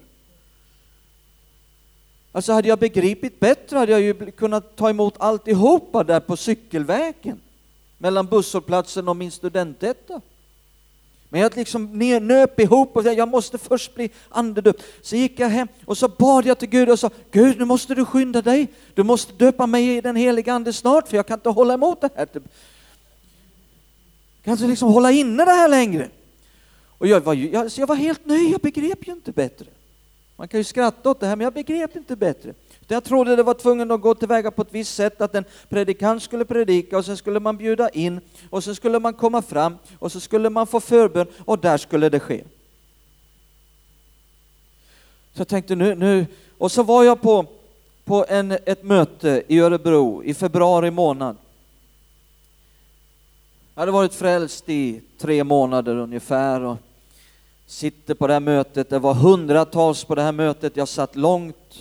Alltså 2.35 2.53
hade 2.53 2.67
jag 2.67 2.79
begripit 2.79 3.39
bättre 3.39 3.77
hade 3.77 3.91
jag 3.91 4.01
ju 4.01 4.31
kunnat 4.31 4.75
ta 4.75 4.89
emot 4.89 5.15
alltihopa 5.17 6.03
där 6.03 6.19
på 6.19 6.37
cykelvägen 6.37 7.41
mellan 7.97 8.25
busshållplatsen 8.25 9.07
och 9.07 9.15
min 9.15 9.31
studentetta. 9.31 10.21
Men 11.29 11.41
jag 11.41 11.55
liksom 11.55 11.99
nöp 12.21 12.59
ihop 12.59 12.97
och 12.97 13.03
sa, 13.03 13.13
jag 13.13 13.29
måste 13.29 13.57
först 13.57 13.95
bli 13.95 14.09
andedöpt. 14.29 14.83
Så 15.01 15.15
gick 15.15 15.39
jag 15.39 15.49
hem 15.49 15.67
och 15.85 15.97
så 15.97 16.07
bad 16.07 16.45
jag 16.45 16.59
till 16.59 16.69
Gud 16.69 16.89
och 16.89 16.99
sa, 16.99 17.09
Gud 17.31 17.59
nu 17.59 17.65
måste 17.65 17.95
du 17.95 18.05
skynda 18.05 18.41
dig. 18.41 18.67
Du 18.93 19.03
måste 19.03 19.33
döpa 19.33 19.67
mig 19.67 19.97
i 19.97 20.01
den 20.01 20.15
heliga 20.15 20.53
ande 20.53 20.73
snart 20.73 21.07
för 21.07 21.15
jag 21.15 21.27
kan 21.27 21.39
inte 21.39 21.49
hålla 21.49 21.73
emot 21.73 22.01
det 22.01 22.09
här. 22.15 22.27
Jag 22.33 22.43
kan 24.43 24.53
inte 24.53 24.67
liksom 24.67 24.93
hålla 24.93 25.11
inne 25.11 25.45
det 25.45 25.51
här 25.51 25.69
längre. 25.69 26.09
Och 26.97 27.07
jag 27.07 27.21
var, 27.21 27.33
jag, 27.33 27.69
jag 27.77 27.87
var 27.87 27.95
helt 27.95 28.25
nöjd, 28.25 28.51
jag 28.51 28.61
begrep 28.61 29.07
ju 29.07 29.11
inte 29.11 29.31
bättre. 29.31 29.65
Man 30.35 30.47
kan 30.47 30.59
ju 30.59 30.63
skratta 30.63 31.09
åt 31.09 31.19
det 31.19 31.27
här, 31.27 31.35
men 31.35 31.43
jag 31.43 31.53
begrep 31.53 31.95
inte 31.95 32.15
bättre. 32.15 32.53
Jag 32.87 33.03
trodde 33.03 33.35
det 33.35 33.43
var 33.43 33.53
tvungen 33.53 33.91
att 33.91 34.01
gå 34.01 34.15
tillväga 34.15 34.51
på 34.51 34.61
ett 34.61 34.67
visst 34.73 34.95
sätt, 34.95 35.21
att 35.21 35.35
en 35.35 35.45
predikant 35.69 36.23
skulle 36.23 36.45
predika 36.45 36.97
och 36.97 37.05
sen 37.05 37.17
skulle 37.17 37.39
man 37.39 37.57
bjuda 37.57 37.89
in 37.89 38.21
och 38.49 38.63
sen 38.63 38.75
skulle 38.75 38.99
man 38.99 39.13
komma 39.13 39.41
fram 39.41 39.77
och 39.99 40.11
så 40.11 40.19
skulle 40.19 40.49
man 40.49 40.67
få 40.67 40.79
förbön 40.79 41.27
och 41.45 41.59
där 41.59 41.77
skulle 41.77 42.09
det 42.09 42.19
ske. 42.19 42.43
Så 45.33 45.39
jag 45.39 45.47
tänkte 45.47 45.75
nu, 45.75 45.95
nu 45.95 46.25
och 46.57 46.71
så 46.71 46.83
var 46.83 47.03
jag 47.03 47.21
på, 47.21 47.45
på 48.05 48.25
en, 48.29 48.51
ett 48.51 48.83
möte 48.83 49.43
i 49.47 49.59
Örebro 49.59 50.23
i 50.23 50.33
februari 50.33 50.91
månad. 50.91 51.37
Jag 53.75 53.81
hade 53.81 53.91
varit 53.91 54.13
frälst 54.13 54.69
i 54.69 55.01
tre 55.17 55.43
månader 55.43 55.95
ungefär 55.95 56.61
och 56.61 56.77
sitter 57.73 58.13
på 58.13 58.27
det 58.27 58.33
här 58.33 58.39
mötet. 58.39 58.89
Det 58.89 58.99
var 58.99 59.13
hundratals 59.13 60.03
på 60.03 60.15
det 60.15 60.21
här 60.21 60.31
mötet. 60.31 60.77
Jag 60.77 60.87
satt 60.87 61.15
långt 61.15 61.79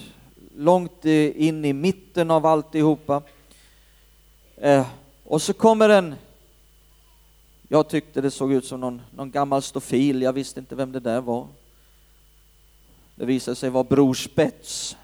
långt 0.56 1.04
in 1.04 1.64
i 1.64 1.72
mitten 1.72 2.30
av 2.30 2.46
alltihopa. 2.46 3.22
Eh, 4.56 4.86
och 5.24 5.42
så 5.42 5.52
kommer 5.52 5.88
en, 5.88 6.14
jag 7.68 7.88
tyckte 7.88 8.20
det 8.20 8.30
såg 8.30 8.52
ut 8.52 8.64
som 8.64 8.80
någon, 8.80 9.02
någon 9.16 9.30
gammal 9.30 9.62
stofil, 9.62 10.22
jag 10.22 10.32
visste 10.32 10.60
inte 10.60 10.74
vem 10.74 10.92
det 10.92 11.00
där 11.00 11.20
var. 11.20 11.46
Det 13.14 13.24
visade 13.24 13.54
sig 13.54 13.70
vara 13.70 13.84
Bror 13.84 14.14
Spets. 14.14 14.96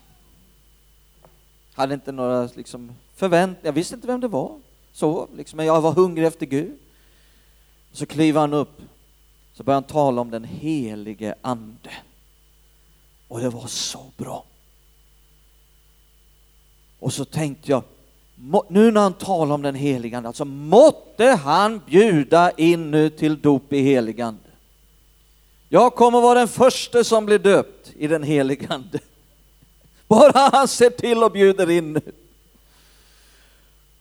Hade 1.74 1.94
inte 1.94 2.12
några 2.12 2.48
liksom, 2.54 2.92
förväntningar, 3.14 3.66
jag 3.66 3.72
visste 3.72 3.94
inte 3.94 4.06
vem 4.06 4.20
det 4.20 4.28
var. 4.28 4.60
Så, 4.92 5.28
liksom, 5.36 5.56
men 5.56 5.66
jag 5.66 5.80
var 5.80 5.92
hungrig 5.92 6.26
efter 6.26 6.46
Gud. 6.46 6.78
Så 7.92 8.06
kliver 8.06 8.40
han 8.40 8.54
upp, 8.54 8.82
så 9.58 9.64
började 9.64 9.84
han 9.86 9.92
tala 9.92 10.20
om 10.20 10.30
den 10.30 10.44
helige 10.44 11.34
Ande. 11.42 11.90
Och 13.28 13.40
det 13.40 13.48
var 13.48 13.66
så 13.66 14.04
bra. 14.16 14.44
Och 16.98 17.12
så 17.12 17.24
tänkte 17.24 17.70
jag, 17.70 17.82
nu 18.68 18.90
när 18.90 19.00
han 19.00 19.12
talar 19.12 19.54
om 19.54 19.62
den 19.62 19.74
helige 19.74 20.16
ande, 20.16 20.28
alltså 20.28 20.44
måtte 20.44 21.24
han 21.24 21.80
bjuda 21.86 22.50
in 22.50 22.90
nu 22.90 23.10
till 23.10 23.40
dop 23.40 23.72
i 23.72 23.82
helig 23.82 24.20
ande. 24.20 24.50
Jag 25.68 25.94
kommer 25.94 26.20
vara 26.20 26.38
den 26.38 26.48
första 26.48 27.04
som 27.04 27.26
blir 27.26 27.38
döpt 27.38 27.92
i 27.96 28.06
den 28.06 28.22
helige 28.22 28.66
ande. 28.68 28.98
Bara 30.08 30.50
han 30.52 30.68
ser 30.68 30.90
till 30.90 31.22
och 31.22 31.32
bjuder 31.32 31.70
in 31.70 31.92
nu. 31.92 32.12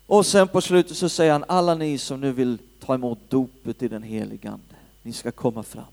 Och 0.05 0.25
sen 0.25 0.47
på 0.47 0.61
slutet 0.61 0.97
så 0.97 1.09
säger 1.09 1.31
han, 1.31 1.45
alla 1.47 1.75
ni 1.75 1.97
som 1.97 2.21
nu 2.21 2.31
vill 2.31 2.57
ta 2.79 2.93
emot 2.93 3.19
dopet 3.29 3.83
i 3.83 3.87
den 3.87 4.03
helige 4.03 4.49
ande, 4.49 4.76
ni 5.07 5.13
ska 5.13 5.31
komma 5.31 5.63
fram. 5.63 5.85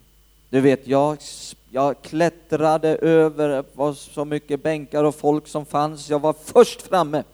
Du 0.51 0.61
vet, 0.61 0.87
jag, 0.87 1.19
jag 1.71 2.03
klättrade 2.03 2.89
över, 2.89 3.49
det 3.49 3.65
var 3.73 3.93
så 3.93 4.25
mycket 4.25 4.63
bänkar 4.63 5.05
och 5.05 5.15
folk 5.15 5.49
som 5.49 5.67
fanns, 5.67 6.11
jag 6.11 6.19
var 6.19 6.33
först 6.33 6.83
framme. 6.83 7.25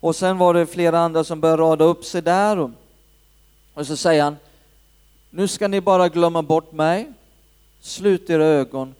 Och 0.00 0.16
sen 0.16 0.38
var 0.38 0.54
det 0.54 0.66
flera 0.66 0.98
andra 0.98 1.24
som 1.24 1.40
började 1.40 1.62
rada 1.62 1.84
upp 1.84 2.04
sig 2.04 2.22
där 2.22 2.58
och, 2.58 2.70
och 3.74 3.86
så 3.86 3.96
säger 3.96 4.22
han, 4.22 4.36
nu 5.30 5.48
ska 5.48 5.68
ni 5.68 5.80
bara 5.80 6.08
glömma 6.08 6.42
bort 6.42 6.72
mig, 6.72 7.12
slut 7.80 8.30
era 8.30 8.44
ögon 8.44 8.94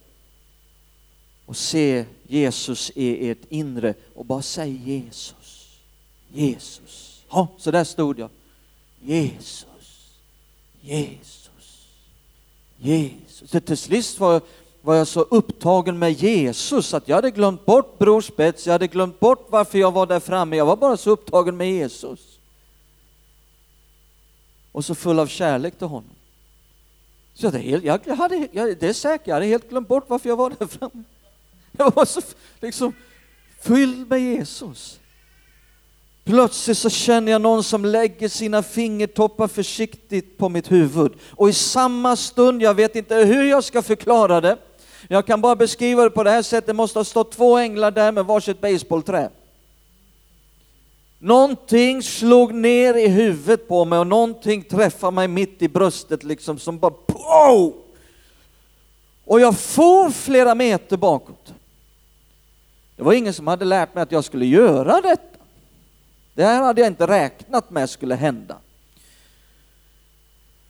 och 1.46 1.56
se 1.56 2.04
Jesus 2.26 2.90
i 2.94 3.30
ert 3.30 3.44
inre 3.48 3.94
och 4.14 4.24
bara 4.24 4.42
säg 4.42 4.70
Jesus, 4.90 5.78
Jesus. 6.32 7.24
Ja, 7.30 7.48
så 7.58 7.70
där 7.70 7.84
stod 7.84 8.18
jag. 8.18 8.30
Jesus. 9.02 9.66
Jesus, 10.80 11.88
Jesus. 12.78 13.50
Så 13.50 13.60
till 13.60 13.76
sist 13.76 14.20
var, 14.20 14.40
var 14.82 14.94
jag 14.94 15.06
så 15.06 15.20
upptagen 15.20 15.98
med 15.98 16.12
Jesus 16.12 16.94
att 16.94 17.08
jag 17.08 17.16
hade 17.16 17.30
glömt 17.30 17.66
bort 17.66 17.98
Bror 17.98 18.20
Spets, 18.20 18.66
jag 18.66 18.72
hade 18.72 18.86
glömt 18.86 19.20
bort 19.20 19.46
varför 19.48 19.78
jag 19.78 19.92
var 19.92 20.06
där 20.06 20.20
framme, 20.20 20.56
jag 20.56 20.66
var 20.66 20.76
bara 20.76 20.96
så 20.96 21.10
upptagen 21.10 21.56
med 21.56 21.72
Jesus. 21.72 22.38
Och 24.72 24.84
så 24.84 24.94
full 24.94 25.18
av 25.18 25.26
kärlek 25.26 25.78
till 25.78 25.86
honom. 25.86 26.10
Så 27.34 27.46
jag, 27.46 27.52
helt, 27.52 27.84
jag 27.84 28.16
hade, 28.16 28.48
jag, 28.52 28.78
det 28.78 28.88
är 28.88 28.92
säkert, 28.92 29.26
jag 29.26 29.34
hade 29.34 29.46
helt 29.46 29.68
glömt 29.68 29.88
bort 29.88 30.04
varför 30.08 30.28
jag 30.28 30.36
var 30.36 30.52
där 30.58 30.66
framme. 30.66 31.02
Jag 31.72 31.94
var 31.94 32.04
så 32.04 32.20
liksom 32.60 32.92
fylld 33.60 34.08
med 34.08 34.20
Jesus. 34.20 34.99
Plötsligt 36.24 36.78
så 36.78 36.90
känner 36.90 37.32
jag 37.32 37.42
någon 37.42 37.64
som 37.64 37.84
lägger 37.84 38.28
sina 38.28 38.62
fingertoppar 38.62 39.48
försiktigt 39.48 40.38
på 40.38 40.48
mitt 40.48 40.72
huvud. 40.72 41.12
Och 41.30 41.48
i 41.48 41.52
samma 41.52 42.16
stund, 42.16 42.62
jag 42.62 42.74
vet 42.74 42.96
inte 42.96 43.14
hur 43.14 43.44
jag 43.44 43.64
ska 43.64 43.82
förklara 43.82 44.40
det, 44.40 44.56
jag 45.08 45.26
kan 45.26 45.40
bara 45.40 45.56
beskriva 45.56 46.04
det 46.04 46.10
på 46.10 46.22
det 46.22 46.30
här 46.30 46.42
sättet, 46.42 46.66
det 46.66 46.72
måste 46.72 46.98
ha 46.98 47.04
stått 47.04 47.32
två 47.32 47.58
änglar 47.58 47.90
där 47.90 48.12
med 48.12 48.26
varsitt 48.26 48.60
baseballträ. 48.60 49.30
Någonting 51.18 52.02
slog 52.02 52.54
ner 52.54 52.94
i 52.94 53.08
huvudet 53.08 53.68
på 53.68 53.84
mig 53.84 53.98
och 53.98 54.06
någonting 54.06 54.62
träffade 54.62 55.12
mig 55.12 55.28
mitt 55.28 55.62
i 55.62 55.68
bröstet 55.68 56.22
liksom 56.22 56.58
som 56.58 56.78
bara 56.78 56.90
POW! 56.90 57.72
Och 59.24 59.40
jag 59.40 59.58
for 59.58 60.10
flera 60.10 60.54
meter 60.54 60.96
bakåt. 60.96 61.54
Det 62.96 63.02
var 63.02 63.12
ingen 63.12 63.34
som 63.34 63.46
hade 63.46 63.64
lärt 63.64 63.94
mig 63.94 64.02
att 64.02 64.12
jag 64.12 64.24
skulle 64.24 64.46
göra 64.46 65.00
detta. 65.00 65.29
Det 66.34 66.44
här 66.44 66.62
hade 66.62 66.80
jag 66.80 66.88
inte 66.88 67.06
räknat 67.06 67.70
med 67.70 67.90
skulle 67.90 68.14
hända. 68.14 68.56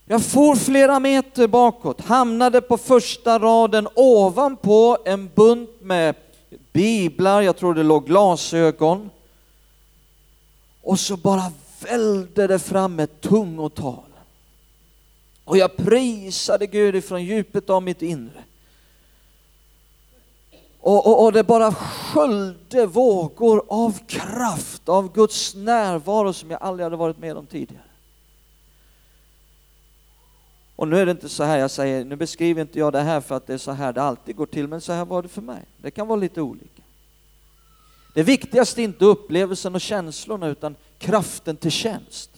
Jag 0.04 0.24
for 0.24 0.56
flera 0.56 1.00
meter 1.00 1.46
bakåt, 1.46 2.00
hamnade 2.00 2.60
på 2.60 2.76
första 2.76 3.38
raden 3.38 3.88
ovanpå 3.94 4.98
en 5.04 5.30
bunt 5.34 5.80
med 5.80 6.14
biblar, 6.72 7.42
jag 7.42 7.56
tror 7.56 7.74
det 7.74 7.82
låg 7.82 8.06
glasögon. 8.06 9.10
Och 10.82 11.00
så 11.00 11.16
bara 11.16 11.52
välde 11.82 12.46
det 12.46 12.58
fram 12.58 13.00
ett 13.00 13.20
tungotal. 13.20 14.04
Och 15.44 15.58
jag 15.58 15.76
prisade 15.76 16.66
Gud 16.66 16.96
ifrån 16.96 17.24
djupet 17.24 17.70
av 17.70 17.82
mitt 17.82 18.02
inre. 18.02 18.44
Och, 20.82 21.06
och, 21.06 21.24
och, 21.24 21.32
det 21.32 21.44
bara 21.44 21.74
sköljde 21.74 22.86
vågor 22.86 23.62
av 23.68 23.98
kraft, 24.06 24.88
av 24.88 25.12
Guds 25.12 25.54
närvaro 25.54 26.32
som 26.32 26.50
jag 26.50 26.62
aldrig 26.62 26.84
hade 26.84 26.96
varit 26.96 27.18
med 27.18 27.36
om 27.36 27.46
tidigare. 27.46 27.84
Och 30.76 30.88
nu 30.88 30.96
är 30.96 31.06
det 31.06 31.12
inte 31.12 31.28
så 31.28 31.44
här 31.44 31.58
jag 31.58 31.70
säger, 31.70 32.04
nu 32.04 32.16
beskriver 32.16 32.62
inte 32.62 32.78
jag 32.78 32.92
det 32.92 33.00
här 33.00 33.20
för 33.20 33.36
att 33.36 33.46
det 33.46 33.54
är 33.54 33.58
så 33.58 33.72
här 33.72 33.92
det 33.92 34.02
alltid 34.02 34.36
går 34.36 34.46
till, 34.46 34.68
men 34.68 34.80
så 34.80 34.92
här 34.92 35.04
var 35.04 35.22
det 35.22 35.28
för 35.28 35.42
mig. 35.42 35.62
Det 35.76 35.90
kan 35.90 36.06
vara 36.08 36.16
lite 36.16 36.40
olika. 36.40 36.82
Det 38.14 38.22
viktigaste 38.22 38.82
är 38.82 38.84
inte 38.84 39.04
upplevelsen 39.04 39.74
och 39.74 39.80
känslorna 39.80 40.48
utan 40.48 40.76
kraften 40.98 41.56
till 41.56 41.70
tjänst. 41.70 42.30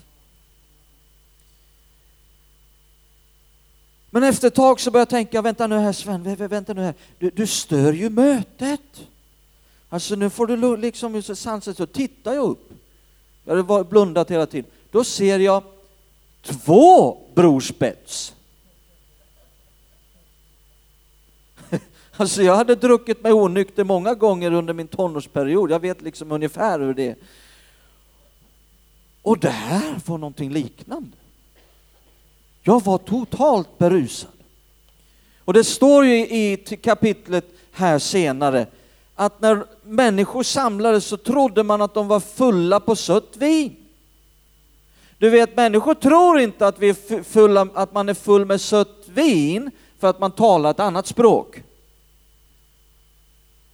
Men 4.15 4.23
efter 4.23 4.49
ett 4.49 4.55
tag 4.55 4.81
så 4.81 4.91
började 4.91 5.03
jag 5.03 5.09
tänka, 5.09 5.43
vänta 5.43 5.67
nu 5.67 5.79
här 5.79 5.93
Sven, 5.93 6.37
vänta 6.37 6.75
nu 6.75 6.83
här, 6.83 6.95
du, 7.19 7.31
du 7.31 7.47
stör 7.47 7.93
ju 7.93 8.11
mötet. 8.11 9.07
Alltså 9.89 10.15
nu 10.15 10.31
får 10.31 10.47
du 10.47 10.77
liksom 10.77 11.23
sansa 11.23 11.75
så 11.75 11.87
tittar 11.87 12.35
jag 12.35 12.51
upp. 12.51 12.73
Jag 13.45 13.57
hade 13.57 13.85
blundat 13.85 14.31
hela 14.31 14.47
tiden. 14.47 14.71
Då 14.91 15.05
ser 15.05 15.39
jag 15.39 15.63
två 16.43 17.19
brorspets. 17.35 18.35
Alltså 22.17 22.43
jag 22.43 22.57
hade 22.57 22.75
druckit 22.75 23.23
mig 23.23 23.33
onykter 23.33 23.85
många 23.85 24.15
gånger 24.15 24.53
under 24.53 24.75
min 24.75 24.89
tonårsperiod. 24.89 25.71
Jag 25.71 25.81
vet 25.81 26.03
liksom 26.03 26.33
ungefär 26.33 26.81
hur 26.81 26.95
det 26.95 27.09
är. 27.09 27.17
Och 29.23 29.39
det 29.39 29.51
här 29.51 30.01
var 30.07 30.19
någonting 30.19 30.51
liknande. 30.51 31.17
Jag 32.63 32.85
var 32.85 32.99
totalt 32.99 33.79
berusad. 33.79 34.31
Och 35.45 35.53
det 35.53 35.65
står 35.65 36.05
ju 36.07 36.15
i 36.15 36.57
kapitlet 36.83 37.45
här 37.73 37.99
senare 37.99 38.67
att 39.15 39.41
när 39.41 39.65
människor 39.83 40.43
samlades 40.43 41.07
så 41.07 41.17
trodde 41.17 41.63
man 41.63 41.83
att 41.83 41.95
de 41.95 42.09
var 42.09 42.21
fulla 42.21 42.81
på 42.81 42.97
sött 42.97 43.37
vin. 43.37 43.77
Du 45.19 45.31
vet, 45.31 45.57
människor 45.57 45.95
tror 45.95 46.41
inte 46.41 46.67
att, 46.67 46.79
vi 46.79 46.89
är 46.89 47.23
fulla, 47.23 47.69
att 47.75 47.95
man 47.95 48.09
är 48.09 48.15
full 48.15 48.45
med 48.45 48.61
sött 48.61 49.09
vin 49.09 49.71
för 49.99 50.09
att 50.09 50.21
man 50.21 50.31
talar 50.31 50.71
ett 50.71 50.81
annat 50.81 51.07
språk. 51.07 51.63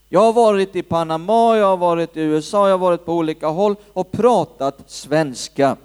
Jag 0.09 0.21
har 0.21 0.33
varit 0.33 0.77
i 0.77 0.83
Panama, 0.83 1.57
jag 1.57 1.67
har 1.67 1.77
varit 1.77 2.17
i 2.17 2.21
USA, 2.21 2.69
jag 2.69 2.75
har 2.75 2.79
varit 2.79 3.05
på 3.05 3.13
olika 3.13 3.47
håll 3.47 3.77
och 3.93 4.13
pratat 4.13 4.79
svenska. 4.87 5.77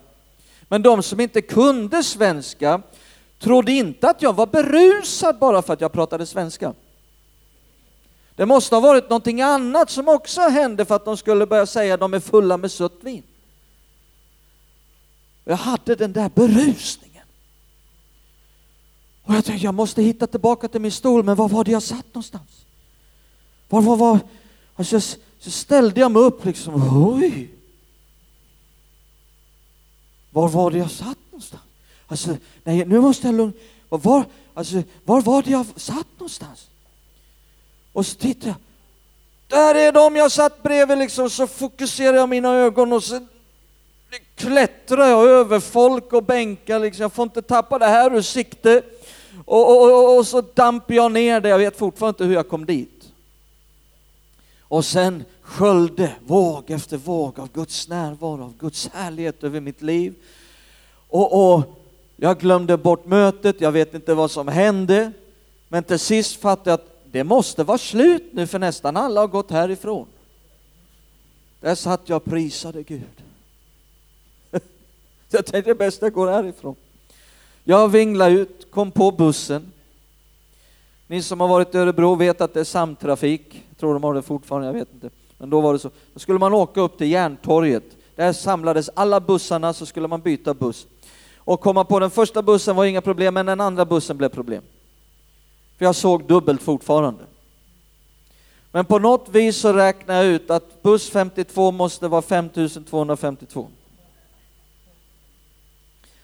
Men 0.73 0.81
de 0.81 1.03
som 1.03 1.19
inte 1.19 1.41
kunde 1.41 2.03
svenska 2.03 2.81
trodde 3.39 3.71
inte 3.71 4.09
att 4.09 4.21
jag 4.21 4.33
var 4.33 4.47
berusad 4.47 5.39
bara 5.39 5.61
för 5.61 5.73
att 5.73 5.81
jag 5.81 5.91
pratade 5.91 6.25
svenska. 6.25 6.73
Det 8.35 8.45
måste 8.45 8.75
ha 8.75 8.79
varit 8.79 9.09
någonting 9.09 9.41
annat 9.41 9.89
som 9.89 10.07
också 10.07 10.41
hände 10.41 10.85
för 10.85 10.95
att 10.95 11.05
de 11.05 11.17
skulle 11.17 11.45
börja 11.45 11.65
säga 11.65 11.93
att 11.93 11.99
de 11.99 12.13
är 12.13 12.19
fulla 12.19 12.57
med 12.57 12.71
sött 12.71 12.97
vin. 13.01 13.23
Jag 15.43 15.55
hade 15.55 15.95
den 15.95 16.13
där 16.13 16.31
berusningen. 16.35 17.25
Och 19.23 19.35
jag 19.35 19.45
tänkte, 19.45 19.65
jag 19.65 19.75
måste 19.75 20.01
hitta 20.01 20.27
tillbaka 20.27 20.67
till 20.67 20.81
min 20.81 20.91
stol, 20.91 21.23
men 21.23 21.35
var 21.35 21.49
var 21.49 21.63
det 21.63 21.71
jag 21.71 21.83
satt 21.83 22.05
någonstans? 22.07 22.65
Var, 23.69 23.81
var, 23.81 23.97
var? 23.97 24.19
Alltså, 24.75 24.99
så 25.39 25.51
ställde 25.51 25.99
jag 25.99 26.11
mig 26.11 26.21
upp 26.21 26.45
liksom, 26.45 26.73
oj. 27.13 27.49
Var 30.33 30.47
var 30.47 30.71
det 30.71 30.77
jag 30.77 30.91
satt 30.91 31.17
någonstans? 31.31 31.63
Alltså, 32.07 32.37
nej, 32.63 32.85
nu 32.85 32.99
måste 32.99 33.27
jag 33.27 33.35
lugna 33.35 33.53
var, 33.97 34.25
alltså, 34.53 34.83
var 35.03 35.21
var 35.21 35.41
det 35.41 35.51
jag 35.51 35.65
satt 35.75 36.07
någonstans? 36.17 36.67
Och 37.93 38.05
så 38.05 38.15
tittar 38.15 38.47
jag. 38.47 38.55
Där 39.47 39.75
är 39.75 39.91
de 39.91 40.15
jag 40.15 40.31
satt 40.31 40.63
bredvid 40.63 40.97
liksom, 40.97 41.29
så 41.29 41.47
fokuserar 41.47 42.17
jag 42.17 42.29
mina 42.29 42.49
ögon 42.49 42.93
och 42.93 43.03
så 43.03 43.27
klättrar 44.35 45.07
jag 45.07 45.25
över 45.25 45.59
folk 45.59 46.13
och 46.13 46.23
bänkar 46.23 46.79
liksom. 46.79 47.01
Jag 47.01 47.13
får 47.13 47.23
inte 47.23 47.41
tappa 47.41 47.79
det 47.79 47.85
här 47.85 48.15
ur 48.15 48.21
sikte. 48.21 48.81
Och, 49.45 49.69
och, 49.69 49.91
och, 49.91 50.17
och 50.17 50.27
så 50.27 50.41
damper 50.41 50.93
jag 50.93 51.11
ner 51.11 51.41
det, 51.41 51.49
jag 51.49 51.57
vet 51.57 51.77
fortfarande 51.77 52.15
inte 52.15 52.23
hur 52.23 52.33
jag 52.33 52.49
kom 52.49 52.65
dit. 52.65 53.11
Och 54.61 54.85
sen 54.85 55.23
sköljde 55.43 56.15
våg 56.25 56.71
efter 56.71 56.97
våg 56.97 57.39
av 57.39 57.49
Guds 57.53 57.87
närvaro, 57.87 58.43
av 58.43 58.53
Guds 58.57 58.87
härlighet 58.87 59.43
över 59.43 59.59
mitt 59.59 59.81
liv. 59.81 60.13
Och, 61.09 61.55
och 61.55 61.63
jag 62.15 62.39
glömde 62.39 62.77
bort 62.77 63.05
mötet, 63.05 63.61
jag 63.61 63.71
vet 63.71 63.93
inte 63.93 64.13
vad 64.13 64.31
som 64.31 64.47
hände. 64.47 65.11
Men 65.67 65.83
till 65.83 65.99
sist 65.99 66.41
fattade 66.41 66.69
jag 66.69 66.73
att 66.73 67.11
det 67.11 67.23
måste 67.23 67.63
vara 67.63 67.77
slut 67.77 68.23
nu 68.31 68.47
för 68.47 68.59
nästan 68.59 68.97
alla 68.97 69.21
har 69.21 69.27
gått 69.27 69.51
härifrån. 69.51 70.07
Där 71.59 71.75
satt 71.75 72.09
jag 72.09 72.17
och 72.17 72.25
prisade 72.25 72.83
Gud. 72.83 73.23
Jag 75.29 75.45
tänkte 75.45 75.71
det 75.71 75.75
bästa 75.75 76.09
går 76.09 76.27
härifrån. 76.27 76.75
Jag 77.63 77.87
vinglade 77.89 78.31
ut, 78.31 78.71
kom 78.71 78.91
på 78.91 79.11
bussen. 79.11 79.71
Ni 81.07 81.21
som 81.21 81.41
har 81.41 81.47
varit 81.47 81.75
i 81.75 81.77
Örebro 81.77 82.15
vet 82.15 82.41
att 82.41 82.53
det 82.53 82.59
är 82.59 82.63
samtrafik. 82.63 83.63
Jag 83.69 83.77
tror 83.77 83.93
de 83.93 84.03
har 84.03 84.13
det 84.13 84.21
fortfarande, 84.21 84.67
jag 84.67 84.73
vet 84.73 84.93
inte. 84.93 85.09
Men 85.43 85.49
då 85.49 85.61
var 85.61 85.73
det 85.73 85.79
så. 85.79 85.89
Då 86.13 86.19
skulle 86.19 86.39
man 86.39 86.53
åka 86.53 86.81
upp 86.81 86.97
till 86.97 87.11
Järntorget. 87.11 87.83
Där 88.15 88.33
samlades 88.33 88.89
alla 88.93 89.19
bussarna, 89.19 89.73
så 89.73 89.85
skulle 89.85 90.07
man 90.07 90.21
byta 90.21 90.53
buss. 90.53 90.87
Och 91.37 91.61
komma 91.61 91.83
på 91.83 91.99
den 91.99 92.09
första 92.09 92.41
bussen 92.41 92.75
var 92.75 92.85
inga 92.85 93.01
problem, 93.01 93.33
men 93.33 93.45
den 93.45 93.61
andra 93.61 93.85
bussen 93.85 94.17
blev 94.17 94.29
problem. 94.29 94.63
För 95.77 95.85
jag 95.85 95.95
såg 95.95 96.27
dubbelt 96.27 96.61
fortfarande. 96.61 97.23
Men 98.71 98.85
på 98.85 98.99
något 98.99 99.29
vis 99.29 99.57
så 99.57 99.73
räknade 99.73 100.23
jag 100.23 100.27
ut 100.27 100.49
att 100.49 100.83
buss 100.83 101.09
52 101.09 101.71
måste 101.71 102.07
vara 102.07 102.21
5252. 102.21 103.67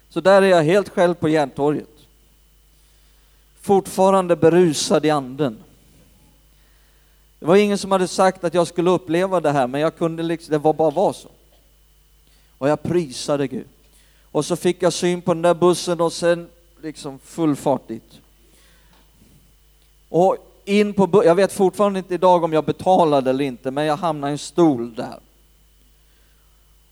Så 0.09 0.21
där 0.21 0.41
är 0.41 0.47
jag 0.47 0.63
helt 0.63 0.89
själv 0.89 1.13
på 1.13 1.29
Järntorget. 1.29 1.89
Fortfarande 3.61 4.35
berusad 4.35 5.05
i 5.05 5.09
anden. 5.09 5.63
Det 7.39 7.45
var 7.45 7.55
ingen 7.55 7.77
som 7.77 7.91
hade 7.91 8.07
sagt 8.07 8.43
att 8.43 8.53
jag 8.53 8.67
skulle 8.67 8.89
uppleva 8.89 9.41
det 9.41 9.51
här, 9.51 9.67
men 9.67 9.81
jag 9.81 9.97
kunde 9.97 10.23
liksom, 10.23 10.51
det 10.51 10.57
var 10.57 10.73
bara 10.73 10.89
var 10.89 11.13
så. 11.13 11.29
Och 12.57 12.69
jag 12.69 12.83
prisade 12.83 13.47
Gud. 13.47 13.67
Och 14.31 14.45
så 14.45 14.55
fick 14.55 14.83
jag 14.83 14.93
syn 14.93 15.21
på 15.21 15.33
den 15.33 15.41
där 15.41 15.53
bussen 15.53 16.01
och 16.01 16.13
sen 16.13 16.49
liksom 16.81 17.19
full 17.19 17.55
fart 17.55 17.87
dit. 17.87 18.21
Och 20.09 20.37
in 20.65 20.93
på 20.93 21.23
jag 21.25 21.35
vet 21.35 21.53
fortfarande 21.53 21.99
inte 21.99 22.13
idag 22.13 22.43
om 22.43 22.53
jag 22.53 22.65
betalade 22.65 23.29
eller 23.29 23.45
inte, 23.45 23.71
men 23.71 23.85
jag 23.85 23.97
hamnade 23.97 24.31
i 24.31 24.33
en 24.33 24.37
stol 24.37 24.95
där. 24.95 25.19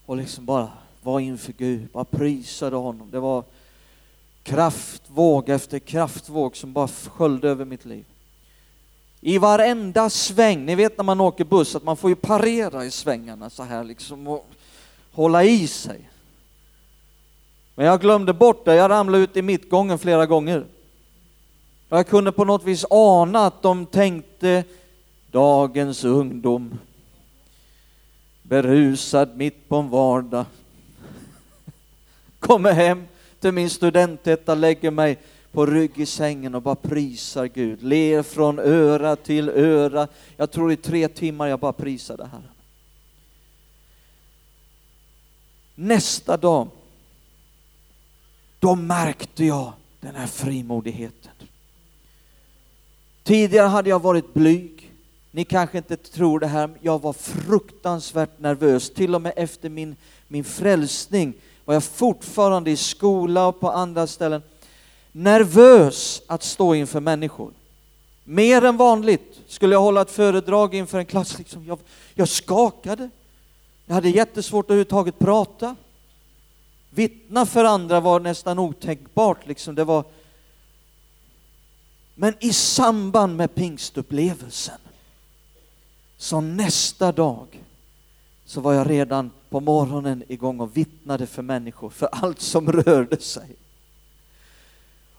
Och 0.06 0.18
liksom 0.18 0.46
bara 0.46 0.70
var 1.04 1.20
inför 1.20 1.54
Gud, 1.54 1.88
bara 1.94 2.04
prisade 2.04 2.76
honom. 2.76 3.12
Det 3.12 3.20
var 3.20 3.44
kraftvåg 4.44 5.50
efter 5.50 5.80
kraftvåg 5.80 6.58
som 6.58 6.74
bara 6.74 6.88
sköljde 6.88 7.50
över 7.50 7.66
mitt 7.66 7.86
liv. 7.86 8.06
I 9.28 9.38
varenda 9.38 10.10
sväng, 10.10 10.66
ni 10.66 10.76
vet 10.76 10.98
när 10.98 11.04
man 11.04 11.22
åker 11.22 11.44
buss 11.44 11.76
att 11.76 11.84
man 11.84 11.98
får 11.98 12.10
ju 12.10 12.16
parera 12.16 12.86
i 12.86 12.92
svängarna 12.92 13.50
så 13.50 13.63
här 13.63 13.84
liksom 13.84 14.28
och 14.28 14.50
hålla 15.12 15.44
i 15.44 15.68
sig. 15.68 16.10
Men 17.76 17.86
jag 17.86 18.02
glömde 18.02 18.34
bort 18.34 18.66
det, 18.66 18.76
jag 18.76 18.92
ramlade 18.92 19.24
ut 19.24 19.38
i 19.38 19.42
mittgången 19.42 20.00
flera 20.00 20.26
gånger. 20.26 20.66
Jag 21.90 22.08
kunde 22.08 22.32
på 22.32 22.46
något 22.46 22.63
vis 22.63 22.86
ana 22.90 23.46
att 23.46 23.62
de 23.62 23.86
tänkte 23.86 24.63
dagens 25.32 26.04
ungdom 26.04 26.80
berusad 28.42 29.38
mitt 29.38 29.70
på 29.70 29.76
en 29.76 29.90
vardag. 29.90 30.46
Kommer 32.40 32.72
hem 32.72 33.08
till 33.40 33.52
min 33.52 33.70
studentetta, 33.70 34.56
lägger 34.56 34.92
mig 34.92 35.18
på 35.58 35.65
rygg 35.65 36.00
i 36.00 36.06
sängen 36.06 36.56
och 36.56 36.62
bara 36.62 36.76
prisar 36.76 37.46
Gud. 37.46 37.84
Ler 37.84 38.24
från 38.24 38.60
öra 38.60 39.15
till 39.15 39.50
öra. 39.50 40.08
Jag 40.36 40.52
tror 40.52 40.72
i 40.72 40.78
tre 40.78 41.08
timmar 41.08 41.48
jag 41.48 41.60
bara 41.60 41.74
prisade 41.74 42.26
Herren. 42.26 42.52
Nästa 45.76 46.38
dag, 46.38 46.67
då 48.60 48.76
märkte 48.76 49.46
jag 49.46 49.74
den 50.00 50.15
här 50.15 50.28
frimodigheten. 50.28 51.32
Tidigare 53.24 53.67
hade 53.67 53.89
jag 53.89 54.02
varit 54.02 54.34
blyg. 54.34 54.91
Ni 55.32 55.46
kanske 55.46 55.78
inte 55.78 55.98
tror 55.98 56.39
det 56.39 56.48
här, 56.48 56.67
men 56.67 56.78
jag 56.82 57.02
var 57.02 57.13
fruktansvärt 57.13 58.39
nervös. 58.39 58.93
Till 58.93 59.15
och 59.15 59.22
med 59.22 59.34
efter 59.36 59.70
min, 59.70 59.96
min 60.28 60.43
frälsning 60.43 61.34
var 61.65 61.74
jag 61.74 61.84
fortfarande 61.84 62.72
i 62.72 62.78
skola 62.78 63.48
och 63.48 63.60
på 63.60 63.72
andra 63.72 64.08
ställen 64.08 64.41
nervös 65.18 66.22
att 66.28 66.44
stå 66.44 66.76
inför 66.76 67.00
människor. 67.00 67.52
Mer 68.24 68.66
än 68.66 68.78
vanligt 68.78 69.40
skulle 69.48 69.76
jag 69.76 69.82
hålla 69.82 70.02
ett 70.02 70.12
föredrag 70.12 70.76
inför 70.76 70.98
en 70.98 71.06
klass. 71.06 71.38
Liksom 71.38 71.66
jag, 71.66 71.80
jag 72.14 72.28
skakade. 72.28 73.10
Jag 73.86 73.96
hade 73.96 74.10
jättesvårt 74.10 74.66
att 74.66 74.70
överhuvudtaget 74.70 75.20
prata. 75.20 75.76
Vittna 76.90 77.46
för 77.46 77.66
andra 77.66 78.00
var 78.00 78.20
nästan 78.20 78.60
otänkbart. 78.60 79.48
Liksom. 79.48 79.76
Det 79.76 79.84
var... 79.84 80.04
Men 82.16 82.34
i 82.40 82.54
samband 82.54 83.36
med 83.36 83.56
pingstupplevelsen, 83.56 84.80
så 86.18 86.42
nästa 86.42 87.12
dag, 87.12 87.64
så 88.46 88.62
var 88.62 88.74
jag 88.74 88.90
redan 88.90 89.32
på 89.50 89.60
morgonen 89.60 90.24
igång 90.28 90.60
och 90.60 90.78
vittnade 90.78 91.28
för 91.28 91.42
människor, 91.42 91.90
för 91.90 92.10
allt 92.12 92.40
som 92.40 92.72
rörde 92.72 93.20
sig. 93.20 93.56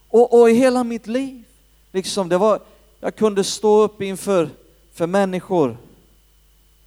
Och, 0.09 0.41
och 0.41 0.51
i 0.51 0.55
hela 0.55 0.85
mitt 0.85 1.07
liv, 1.07 1.45
liksom, 1.93 2.29
det 2.29 2.39
var, 2.39 2.61
jag 3.01 3.17
kunde 3.17 3.45
stå 3.45 3.83
upp 3.83 4.03
inför 4.03 4.51
för 4.93 5.07
människor, 5.07 5.77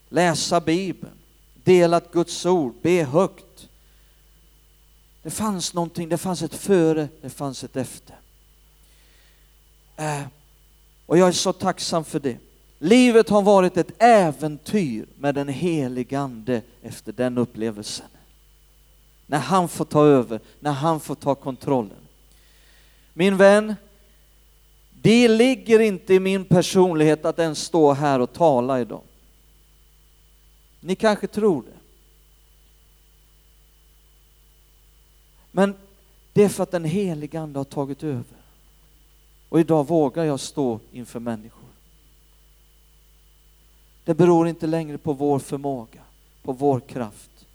läsa 0.10 0.62
Bibeln, 0.62 1.14
dela 1.64 2.02
Guds 2.12 2.46
ord, 2.46 2.74
be 2.82 3.04
högt. 3.04 3.68
Det 5.24 5.32
fanns 5.32 5.74
någonting, 5.74 6.10
det 6.10 6.18
fanns 6.18 6.42
ett 6.42 6.56
före, 6.56 7.08
det 7.22 7.30
fanns 7.30 7.64
ett 7.64 7.76
efter. 7.76 8.16
Eh, 9.96 10.22
och 11.06 11.18
jag 11.18 11.28
är 11.28 11.32
så 11.32 11.54
tacksam 11.54 12.04
för 12.04 12.20
det. 12.20 12.38
Livet 12.80 13.30
har 13.30 13.42
varit 13.42 13.78
ett 13.78 13.92
äventyr 13.98 15.06
med 15.16 15.36
den 15.36 15.48
helige 15.48 16.20
Ande 16.20 16.62
efter 16.82 17.12
den 17.12 17.38
upplevelsen. 17.38 18.08
När 19.26 19.40
han 19.40 19.70
får 19.70 19.86
ta 19.86 20.06
över, 20.06 20.40
när 20.60 20.72
han 20.72 21.00
får 21.00 21.16
ta 21.16 21.36
kontrollen. 21.36 21.98
Min 23.22 23.38
vän, 23.38 23.76
det 24.90 25.28
ligger 25.28 25.80
inte 25.80 26.14
i 26.14 26.20
min 26.20 26.46
personlighet 26.46 27.26
att 27.26 27.40
ens 27.40 27.60
stå 27.60 27.94
här 27.94 28.20
och 28.20 28.34
tala 28.34 28.82
idag. 28.82 29.02
Ni 30.80 30.96
kanske 30.96 31.28
tror 31.28 31.64
det. 31.64 31.78
Men 35.52 35.76
det 36.34 36.44
är 36.44 36.50
för 36.50 36.64
att 36.64 36.72
den 36.72 36.86
helige 36.86 37.40
Ande 37.40 37.60
har 37.60 37.64
tagit 37.64 38.04
över. 38.04 38.38
Och 39.50 39.60
idag 39.60 39.88
vågar 39.88 40.24
jag 40.24 40.40
stå 40.40 40.80
inför 40.92 41.20
människor. 41.20 41.70
Det 44.04 44.14
beror 44.14 44.48
inte 44.48 44.68
längre 44.68 44.98
på 44.98 45.14
vår 45.14 45.40
förmåga, 45.40 46.02
på 46.44 46.52
vår 46.52 46.80
kraft. 46.80 47.46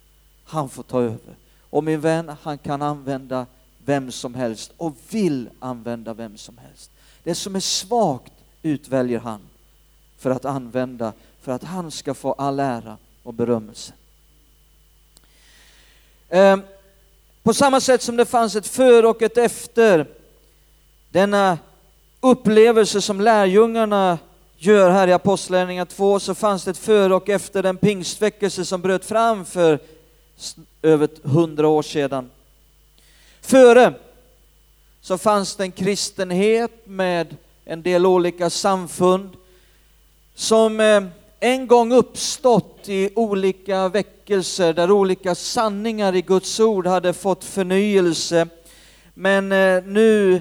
Han 0.45 0.69
får 0.69 0.83
ta 0.83 1.01
över. 1.01 1.37
Och 1.71 1.85
min 1.85 2.01
vän, 2.01 2.33
han 2.43 2.59
kan 2.59 2.83
använda 2.83 3.47
vem 3.87 4.13
som 4.13 4.35
helst 4.35 4.73
och 4.77 4.97
vill 5.11 5.51
använda 5.59 6.15
vem 6.15 6.37
som 6.37 6.59
helst. 6.59 6.91
Det 7.23 7.35
som 7.35 7.57
är 7.57 7.61
svagt 7.61 8.33
utväljer 8.63 9.19
han 9.19 9.41
för 10.19 10.31
att 10.31 10.45
använda, 10.45 11.13
för 11.41 11.53
att 11.53 11.65
han 11.65 11.91
ska 11.91 12.15
få 12.15 12.33
all 12.33 12.61
ära 12.61 12.97
och 13.23 13.35
berömmelse. 13.35 13.93
Ehm, 16.29 16.63
på 17.43 17.55
samma 17.55 17.81
sätt 17.81 18.03
som 18.03 18.17
det 18.17 18.25
fanns 18.25 18.57
ett 18.57 18.67
före 18.67 19.07
och 19.07 19.23
ett 19.23 19.39
efter 19.39 20.07
denna 21.11 21.59
upplevelse 22.21 23.01
som 23.01 23.21
lärjungarna 23.21 24.19
gör 24.57 24.91
här 24.91 25.09
i 25.09 25.13
Apostlagärningarna 25.13 25.87
2 25.87 26.21
så 26.21 26.35
fanns 26.35 26.65
det 26.65 26.71
ett 26.71 26.79
före 26.79 27.15
och 27.15 27.29
efter 27.29 27.63
den 27.63 27.77
pingstväckelse 27.77 28.65
som 28.65 28.83
bröt 28.83 29.05
fram 29.05 29.45
för 29.45 29.79
över 30.83 31.09
hundra 31.23 31.69
år 31.69 31.83
sedan. 31.83 32.31
Före 33.47 33.95
så 35.01 35.19
fanns 35.19 35.57
det 35.57 35.65
en 35.65 35.73
kristenhet 35.73 36.87
med 36.87 37.37
en 37.65 37.83
del 37.83 38.07
olika 38.07 38.51
samfund 38.51 39.37
som 40.35 40.81
eh, 40.81 41.05
en 41.41 41.67
gång 41.67 41.93
uppstått 41.93 42.89
i 42.89 43.11
olika 43.15 43.89
väckelser 43.89 44.73
där 44.73 44.91
olika 44.91 45.35
sanningar 45.35 46.15
i 46.15 46.23
Guds 46.23 46.61
ord 46.61 46.87
hade 46.87 47.13
fått 47.13 47.45
förnyelse. 47.45 48.49
Men 49.15 49.53
eh, 49.53 49.85
nu 49.85 50.41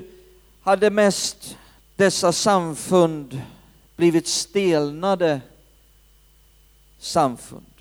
hade 0.62 0.90
mest 0.90 1.58
dessa 1.96 2.32
samfund 2.32 3.42
blivit 3.96 4.28
stelnade 4.28 5.42
samfund, 7.00 7.74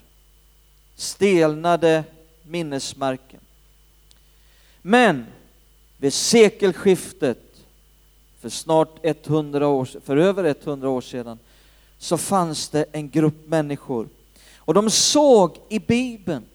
stelnade 0.95 2.03
minnesmärken. 2.43 3.39
Men 4.87 5.25
vid 5.97 6.13
sekelskiftet, 6.13 7.39
för 8.41 8.49
snart 8.49 8.99
100 9.03 9.67
år, 9.67 9.89
för 10.05 10.17
över 10.17 10.43
100 10.43 10.89
år 10.89 11.01
sedan, 11.01 11.39
så 11.97 12.17
fanns 12.17 12.69
det 12.69 12.85
en 12.91 13.09
grupp 13.09 13.47
människor 13.47 14.07
och 14.57 14.73
de 14.73 14.89
såg 14.89 15.57
i 15.69 15.79
Bibeln 15.79 16.45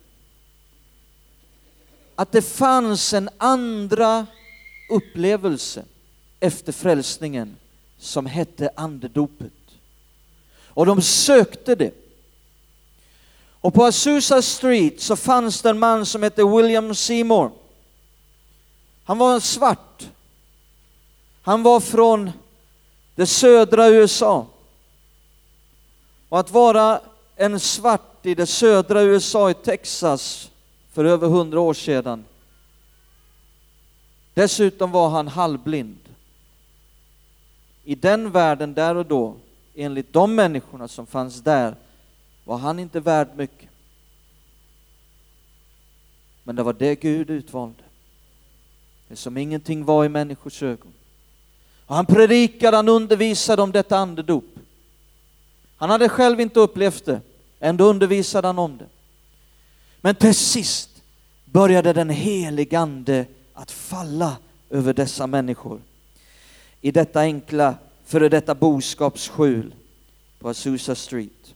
att 2.15 2.33
det 2.33 2.43
fanns 2.43 3.13
en 3.13 3.29
andra 3.39 4.27
upplevelse 4.91 5.85
efter 6.41 6.73
frälsningen 6.73 7.57
som 7.99 8.27
hette 8.27 8.71
andedopet. 8.77 9.53
Och 10.67 10.87
de 10.87 11.03
sökte 11.03 11.75
det. 11.75 11.95
Och 13.61 13.75
på 13.75 13.85
Azusa 13.85 14.43
Street 14.43 15.01
så 15.01 15.17
fanns 15.17 15.63
det 15.63 15.71
en 15.71 15.79
man 15.79 16.07
som 16.07 16.23
hette 16.23 16.45
William 16.45 16.95
Seymour. 16.95 17.60
Han 19.11 19.19
var 19.19 19.41
svart. 19.41 20.09
Han 21.43 21.63
var 21.63 21.81
från 21.81 22.31
det 23.15 23.27
södra 23.27 23.89
USA. 23.89 24.47
Och 26.29 26.41
att 26.41 26.51
vara 26.51 27.01
en 27.37 27.61
svart 27.61 28.27
i 28.27 28.35
det 28.35 28.47
södra 28.47 29.03
USA, 29.03 29.51
i 29.51 29.55
Texas, 29.55 30.51
för 30.93 31.05
över 31.05 31.29
hundra 31.29 31.61
år 31.61 31.75
sedan. 31.75 32.25
Dessutom 34.35 34.91
var 34.91 35.09
han 35.09 35.29
halvblind. 35.29 36.09
I 37.85 37.95
den 37.95 38.31
världen 38.31 38.75
där 38.75 38.95
och 38.95 39.07
då, 39.07 39.37
enligt 39.75 40.13
de 40.13 40.35
människorna 40.35 40.89
som 40.89 41.07
fanns 41.07 41.41
där, 41.41 41.75
var 42.45 42.59
han 42.59 42.79
inte 42.79 43.01
värd 43.01 43.29
mycket. 43.37 43.69
Men 46.45 46.57
det 46.57 46.63
var 46.63 46.73
det 46.73 46.95
Gud 46.95 47.31
utvalde. 47.31 47.90
Det 49.11 49.17
som 49.17 49.37
ingenting 49.37 49.85
var 49.85 50.05
i 50.05 50.09
människors 50.09 50.63
ögon. 50.63 50.93
Och 51.87 51.97
han 51.97 52.07
predikade, 52.07 52.77
han 52.77 52.89
undervisade 52.89 53.63
om 53.63 53.73
detta 53.73 53.97
andedop. 53.97 54.45
Han 55.77 55.91
hade 55.91 56.09
själv 56.09 56.41
inte 56.41 56.61
upplevt 56.61 57.05
det, 57.05 57.21
ändå 57.61 57.85
undervisade 57.85 58.49
han 58.49 58.59
om 58.59 58.79
det. 58.79 58.87
Men 60.01 60.15
till 60.15 60.35
sist 60.35 60.91
började 61.45 61.93
den 61.93 62.11
helige 62.11 62.79
ande 62.79 63.27
att 63.55 63.71
falla 63.71 64.37
över 64.71 64.93
dessa 64.93 65.27
människor 65.27 65.81
i 66.81 66.91
detta 66.91 67.21
enkla 67.21 67.75
före 68.05 68.29
detta 68.29 68.55
boskapsskjul 68.55 69.75
på 70.39 70.49
Azusa 70.49 70.95
Street. 70.95 71.55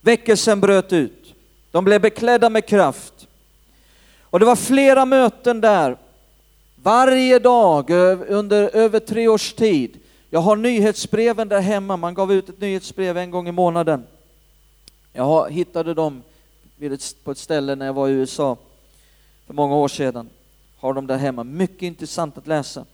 Väckelsen 0.00 0.60
bröt 0.60 0.92
ut. 0.92 1.34
De 1.70 1.84
blev 1.84 2.00
beklädda 2.00 2.50
med 2.50 2.66
kraft. 2.66 3.28
Och 4.20 4.40
det 4.40 4.46
var 4.46 4.56
flera 4.56 5.04
möten 5.04 5.60
där 5.60 5.96
varje 6.82 7.38
dag 7.38 7.90
under 8.28 8.76
över 8.76 9.00
tre 9.00 9.28
års 9.28 9.52
tid. 9.52 9.98
Jag 10.30 10.40
har 10.40 10.56
nyhetsbreven 10.56 11.48
där 11.48 11.60
hemma, 11.60 11.96
man 11.96 12.14
gav 12.14 12.32
ut 12.32 12.48
ett 12.48 12.60
nyhetsbrev 12.60 13.16
en 13.16 13.30
gång 13.30 13.48
i 13.48 13.52
månaden. 13.52 14.04
Jag 15.12 15.52
hittade 15.52 15.94
dem 15.94 16.22
på 17.24 17.30
ett 17.30 17.38
ställe 17.38 17.74
när 17.74 17.86
jag 17.86 17.92
var 17.92 18.08
i 18.08 18.12
USA 18.12 18.56
för 19.46 19.54
många 19.54 19.76
år 19.76 19.88
sedan. 19.88 20.28
Har 20.78 20.94
dem 20.94 21.06
där 21.06 21.16
hemma, 21.16 21.44
mycket 21.44 21.82
intressant 21.82 22.38
att 22.38 22.46
läsa. 22.46 22.84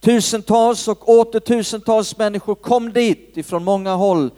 Tusentals 0.00 0.88
och 0.88 1.08
åter 1.08 1.40
tusentals 1.40 2.18
människor 2.18 2.54
kom 2.54 2.92
dit 2.92 3.36
ifrån 3.36 3.64
många 3.64 3.94
håll 3.94 4.30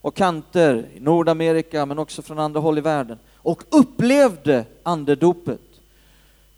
och 0.00 0.14
kanter 0.14 0.86
i 0.94 1.00
Nordamerika 1.00 1.86
men 1.86 1.98
också 1.98 2.22
från 2.22 2.38
andra 2.38 2.60
håll 2.60 2.78
i 2.78 2.80
världen 2.80 3.18
och 3.36 3.62
upplevde 3.70 4.64
andedopet. 4.82 5.60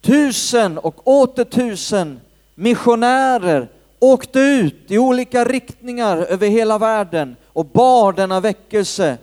Tusen 0.08 0.78
och 0.78 1.08
åter 1.08 1.44
tusen 1.44 2.20
missionärer 2.54 3.68
åkte 3.98 4.38
ut 4.40 4.90
i 4.90 4.98
olika 4.98 5.44
riktningar 5.44 6.16
över 6.16 6.48
hela 6.48 6.78
världen 6.78 7.36
och 7.46 7.66
bar 7.66 8.12
denna 8.12 8.40
väckelse 8.40 9.18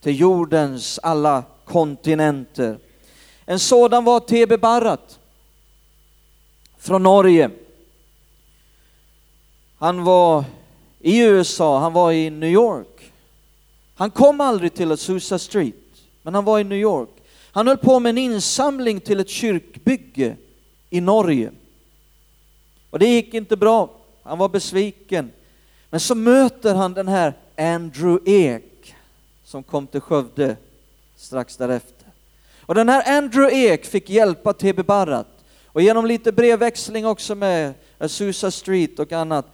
till 0.00 0.20
jordens 0.20 0.98
alla 1.02 1.44
kontinenter. 1.64 2.78
En 3.46 3.58
sådan 3.58 4.04
var 4.04 4.20
T.B. 4.20 4.56
Barrat 4.56 5.18
från 6.78 7.02
Norge. 7.02 7.50
Han 9.78 10.04
var 10.04 10.44
i 11.00 11.20
USA, 11.20 11.78
han 11.78 11.92
var 11.92 12.12
i 12.12 12.30
New 12.30 12.50
York. 12.50 13.12
Han 13.94 14.10
kom 14.10 14.40
aldrig 14.40 14.74
till 14.74 14.92
Azusa 14.92 15.38
Street, 15.38 15.74
men 16.22 16.34
han 16.34 16.44
var 16.44 16.58
i 16.58 16.64
New 16.64 16.78
York. 16.78 17.21
Han 17.52 17.66
höll 17.66 17.78
på 17.78 18.00
med 18.00 18.10
en 18.10 18.18
insamling 18.18 19.00
till 19.00 19.20
ett 19.20 19.28
kyrkbygge 19.28 20.36
i 20.90 21.00
Norge. 21.00 21.50
Och 22.90 22.98
det 22.98 23.06
gick 23.06 23.34
inte 23.34 23.56
bra, 23.56 23.90
han 24.22 24.38
var 24.38 24.48
besviken. 24.48 25.30
Men 25.90 26.00
så 26.00 26.14
möter 26.14 26.74
han 26.74 26.94
den 26.94 27.08
här 27.08 27.34
Andrew 27.56 28.30
Ek 28.32 28.94
som 29.44 29.62
kom 29.62 29.86
till 29.86 30.00
Skövde 30.00 30.56
strax 31.16 31.56
därefter. 31.56 32.06
Och 32.60 32.74
den 32.74 32.88
här 32.88 33.18
Andrew 33.18 33.56
Ek 33.56 33.84
fick 33.84 34.10
hjälpa 34.10 34.52
TB 34.52 34.82
Barrat 34.86 35.44
och 35.66 35.82
genom 35.82 36.06
lite 36.06 36.32
brevväxling 36.32 37.06
också 37.06 37.34
med 37.34 37.74
Azusa 37.98 38.50
Street 38.50 38.98
och 38.98 39.12
annat 39.12 39.46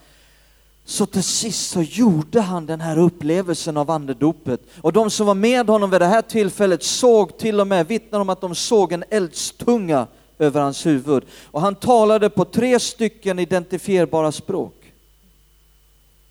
så 0.88 1.07
till 1.07 1.22
sist 1.22 1.70
så 1.70 1.83
gjorde 1.83 2.40
han 2.40 2.66
den 2.66 2.81
här 2.81 2.98
upplevelsen 2.98 3.77
av 3.77 3.90
andedopet. 3.90 4.61
Och 4.81 4.92
de 4.92 5.11
som 5.11 5.27
var 5.27 5.35
med 5.35 5.68
honom 5.68 5.90
vid 5.90 6.01
det 6.01 6.07
här 6.07 6.22
tillfället 6.22 6.83
såg 6.83 7.38
till 7.38 7.61
och 7.61 7.66
med, 7.66 7.87
vittnar 7.87 8.20
om 8.20 8.29
att 8.29 8.40
de 8.40 8.55
såg 8.55 8.92
en 8.92 9.05
eldstunga 9.11 10.07
över 10.38 10.61
hans 10.61 10.87
huvud. 10.87 11.24
Och 11.44 11.61
han 11.61 11.74
talade 11.74 12.31
på 12.31 12.44
tre 12.44 12.81
stycken 12.81 13.38
identifierbara 13.38 14.33
språk. 14.33 14.92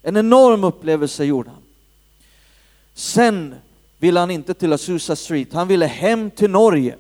En 0.02 0.18
enorm 0.18 0.64
upplevelse 0.64 1.26
gjorde 1.26 1.50
han. 1.50 1.62
Sen 2.94 3.56
ville 3.98 4.20
han 4.20 4.32
inte 4.32 4.54
till 4.54 4.74
Azusa 4.74 5.16
Street, 5.16 5.54
han 5.54 5.68
ville 5.68 5.86
hem 5.86 6.32
till 6.32 6.50
Norge. 6.50 6.96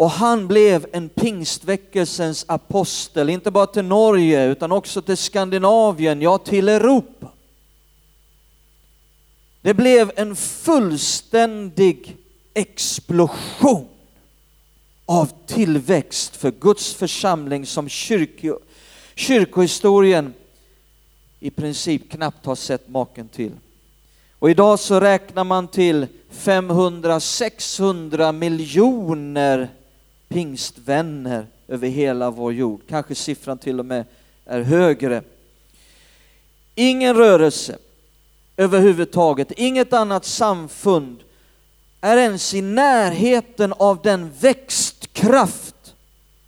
Och 0.00 0.10
han 0.10 0.48
blev 0.48 0.86
en 0.92 1.08
pingstväckelsens 1.08 2.44
apostel, 2.48 3.30
inte 3.30 3.50
bara 3.50 3.66
till 3.66 3.84
Norge 3.84 4.46
utan 4.46 4.72
också 4.72 5.02
till 5.02 5.16
Skandinavien, 5.16 6.22
ja 6.22 6.38
till 6.38 6.68
Europa. 6.68 7.28
Det 9.60 9.74
blev 9.74 10.12
en 10.16 10.36
fullständig 10.36 12.16
explosion 12.54 13.88
av 15.06 15.32
tillväxt 15.46 16.36
för 16.36 16.50
Guds 16.50 16.94
församling 16.94 17.66
som 17.66 17.88
kyrko, 17.88 18.58
kyrkohistorien 19.14 20.34
i 21.40 21.50
princip 21.50 22.10
knappt 22.10 22.46
har 22.46 22.56
sett 22.56 22.88
maken 22.88 23.28
till. 23.28 23.52
Och 24.38 24.50
idag 24.50 24.78
så 24.78 25.00
räknar 25.00 25.44
man 25.44 25.68
till 25.68 26.06
500-600 26.32 28.32
miljoner 28.32 29.68
pingstvänner 30.30 31.46
över 31.68 31.88
hela 31.88 32.30
vår 32.30 32.52
jord. 32.52 32.80
Kanske 32.88 33.14
siffran 33.14 33.58
till 33.58 33.78
och 33.78 33.86
med 33.86 34.04
är 34.44 34.60
högre. 34.60 35.22
Ingen 36.74 37.16
rörelse 37.16 37.78
överhuvudtaget, 38.56 39.52
inget 39.52 39.92
annat 39.92 40.24
samfund 40.24 41.22
är 42.00 42.16
ens 42.16 42.54
i 42.54 42.62
närheten 42.62 43.72
av 43.72 44.02
den 44.02 44.32
växtkraft 44.40 45.94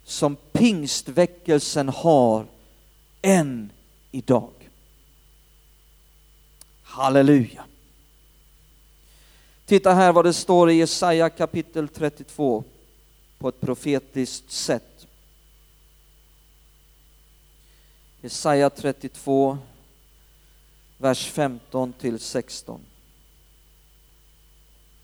som 0.05 0.37
pingstväckelsen 0.53 1.89
har 1.89 2.47
än 3.23 3.71
idag. 4.11 4.53
Halleluja. 6.83 7.65
Titta 9.67 9.93
här 9.93 10.13
vad 10.13 10.25
det 10.25 10.33
står 10.33 10.71
i 10.71 10.75
Jesaja 10.75 11.31
kapitel 11.31 11.89
32 11.89 12.65
på 13.43 13.49
ett 13.49 13.61
profetiskt 13.61 14.51
sätt. 14.51 15.07
Jesaja 18.21 18.71
32, 18.71 19.59
vers 20.99 21.31
15 21.31 21.93
till 21.93 22.19
16. 22.19 22.81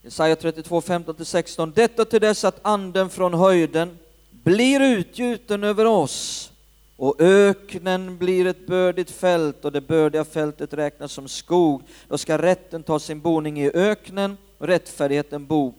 Jesaja 0.02 0.36
32, 0.36 0.80
15 0.80 1.14
till 1.14 1.26
16. 1.26 1.72
Detta 1.74 2.04
till 2.04 2.20
dess 2.20 2.44
att 2.44 2.58
anden 2.62 3.10
från 3.10 3.34
höjden 3.34 3.98
blir 4.30 4.80
utgjuten 4.80 5.64
över 5.64 5.84
oss 5.84 6.52
och 6.96 7.20
öknen 7.20 8.18
blir 8.18 8.46
ett 8.46 8.66
bördigt 8.66 9.10
fält 9.10 9.64
och 9.64 9.72
det 9.72 9.80
bördiga 9.80 10.24
fältet 10.24 10.72
räknas 10.72 11.12
som 11.12 11.28
skog. 11.28 11.82
Då 12.08 12.18
ska 12.18 12.38
rätten 12.38 12.82
ta 12.82 12.98
sin 12.98 13.20
boning 13.20 13.60
i 13.60 13.70
öknen 13.74 14.36
och 14.58 14.66
rättfärdigheten 14.66 15.46
bo 15.46 15.74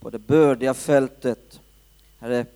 på 0.00 0.10
det 0.10 0.18
bördiga 0.18 0.74
fältet. 0.74 1.61
Herre, 2.22 2.46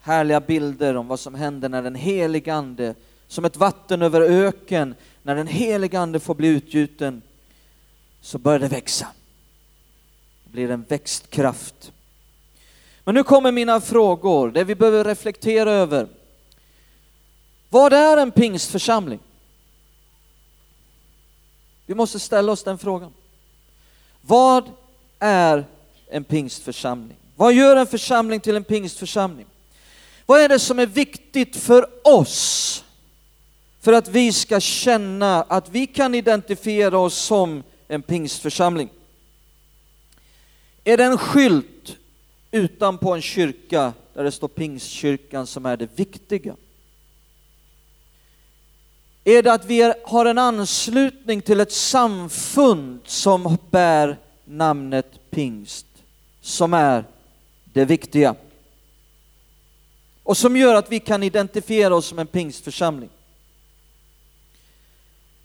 härliga 0.00 0.40
bilder 0.40 0.96
om 0.96 1.08
vad 1.08 1.20
som 1.20 1.34
händer 1.34 1.68
när 1.68 1.82
den 1.82 1.94
helige 1.94 2.54
Ande, 2.54 2.94
som 3.28 3.44
ett 3.44 3.56
vatten 3.56 4.02
över 4.02 4.20
öken, 4.20 4.94
när 5.22 5.34
den 5.34 5.46
helige 5.46 6.00
Ande 6.00 6.20
får 6.20 6.34
bli 6.34 6.48
utgjuten, 6.48 7.22
så 8.20 8.38
börjar 8.38 8.58
det 8.58 8.68
växa. 8.68 9.06
Det 10.44 10.50
blir 10.50 10.70
en 10.70 10.82
växtkraft. 10.82 11.92
Men 13.04 13.14
nu 13.14 13.22
kommer 13.22 13.52
mina 13.52 13.80
frågor, 13.80 14.50
det 14.50 14.64
vi 14.64 14.74
behöver 14.74 15.04
reflektera 15.04 15.72
över. 15.72 16.08
Vad 17.68 17.92
är 17.92 18.16
en 18.16 18.30
pingstförsamling? 18.30 19.20
Vi 21.86 21.94
måste 21.94 22.18
ställa 22.18 22.52
oss 22.52 22.64
den 22.64 22.78
frågan. 22.78 23.12
Vad 24.20 24.70
är 25.18 25.64
en 26.06 26.24
pingstförsamling? 26.24 27.16
Vad 27.38 27.52
gör 27.52 27.76
en 27.76 27.86
församling 27.86 28.40
till 28.40 28.56
en 28.56 28.64
pingstförsamling? 28.64 29.46
Vad 30.26 30.40
är 30.40 30.48
det 30.48 30.58
som 30.58 30.78
är 30.78 30.86
viktigt 30.86 31.56
för 31.56 31.88
oss 32.04 32.84
för 33.80 33.92
att 33.92 34.08
vi 34.08 34.32
ska 34.32 34.60
känna 34.60 35.42
att 35.42 35.68
vi 35.68 35.86
kan 35.86 36.14
identifiera 36.14 36.98
oss 36.98 37.14
som 37.14 37.62
en 37.88 38.02
pingstförsamling? 38.02 38.88
Är 40.84 40.96
det 40.96 41.04
en 41.04 41.18
skylt 41.18 41.96
utanpå 42.50 43.14
en 43.14 43.22
kyrka 43.22 43.92
där 44.14 44.24
det 44.24 44.32
står 44.32 44.48
pingstkyrkan 44.48 45.46
som 45.46 45.66
är 45.66 45.76
det 45.76 45.88
viktiga? 45.98 46.56
Är 49.24 49.42
det 49.42 49.52
att 49.52 49.64
vi 49.64 49.94
har 50.04 50.26
en 50.26 50.38
anslutning 50.38 51.42
till 51.42 51.60
ett 51.60 51.72
samfund 51.72 53.00
som 53.04 53.58
bär 53.70 54.16
namnet 54.44 55.30
pingst, 55.30 55.86
som 56.40 56.74
är 56.74 57.04
det 57.78 57.84
viktiga. 57.84 58.34
Och 60.22 60.36
som 60.36 60.56
gör 60.56 60.74
att 60.74 60.92
vi 60.92 61.00
kan 61.00 61.22
identifiera 61.22 61.94
oss 61.94 62.06
som 62.06 62.18
en 62.18 62.26
pingstförsamling. 62.26 63.10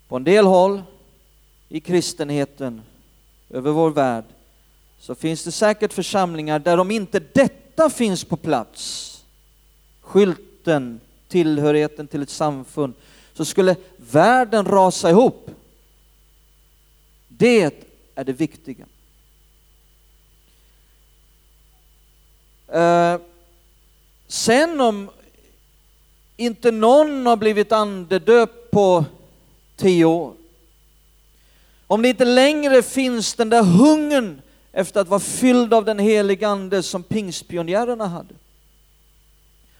På 0.07 0.15
en 0.15 0.23
del 0.23 0.45
håll 0.45 0.83
i 1.69 1.79
kristenheten 1.79 2.81
över 3.49 3.71
vår 3.71 3.89
värld 3.89 4.23
så 4.99 5.15
finns 5.15 5.43
det 5.43 5.51
säkert 5.51 5.93
församlingar 5.93 6.59
där 6.59 6.77
om 6.77 6.91
inte 6.91 7.19
detta 7.33 7.89
finns 7.89 8.23
på 8.23 8.37
plats, 8.37 9.23
skylten, 10.01 10.99
tillhörigheten 11.27 12.07
till 12.07 12.21
ett 12.21 12.29
samfund, 12.29 12.93
så 13.33 13.45
skulle 13.45 13.75
världen 13.97 14.65
rasa 14.65 15.09
ihop. 15.09 15.51
Det 17.27 17.83
är 18.15 18.23
det 18.23 18.33
viktiga. 18.33 18.85
Eh, 22.73 23.19
sen 24.27 24.81
om 24.81 25.09
inte 26.37 26.71
någon 26.71 27.25
har 27.25 27.37
blivit 27.37 27.71
andedöpt 27.71 28.71
på 28.71 29.05
tio 29.75 30.05
år, 30.05 30.33
om 31.87 32.01
det 32.01 32.09
inte 32.09 32.25
längre 32.25 32.83
finns 32.83 33.33
den 33.33 33.49
där 33.49 33.63
hungern 33.63 34.41
efter 34.71 35.01
att 35.01 35.07
vara 35.07 35.19
fylld 35.19 35.73
av 35.73 35.85
den 35.85 35.99
heliga 35.99 36.47
ande 36.47 36.83
som 36.83 37.03
pingstpionjärerna 37.03 38.07
hade. 38.07 38.33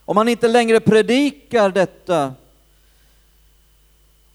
om 0.06 0.16
man 0.16 0.28
inte 0.28 0.48
längre 0.48 0.80
predikar 0.80 1.70
detta, 1.70 2.34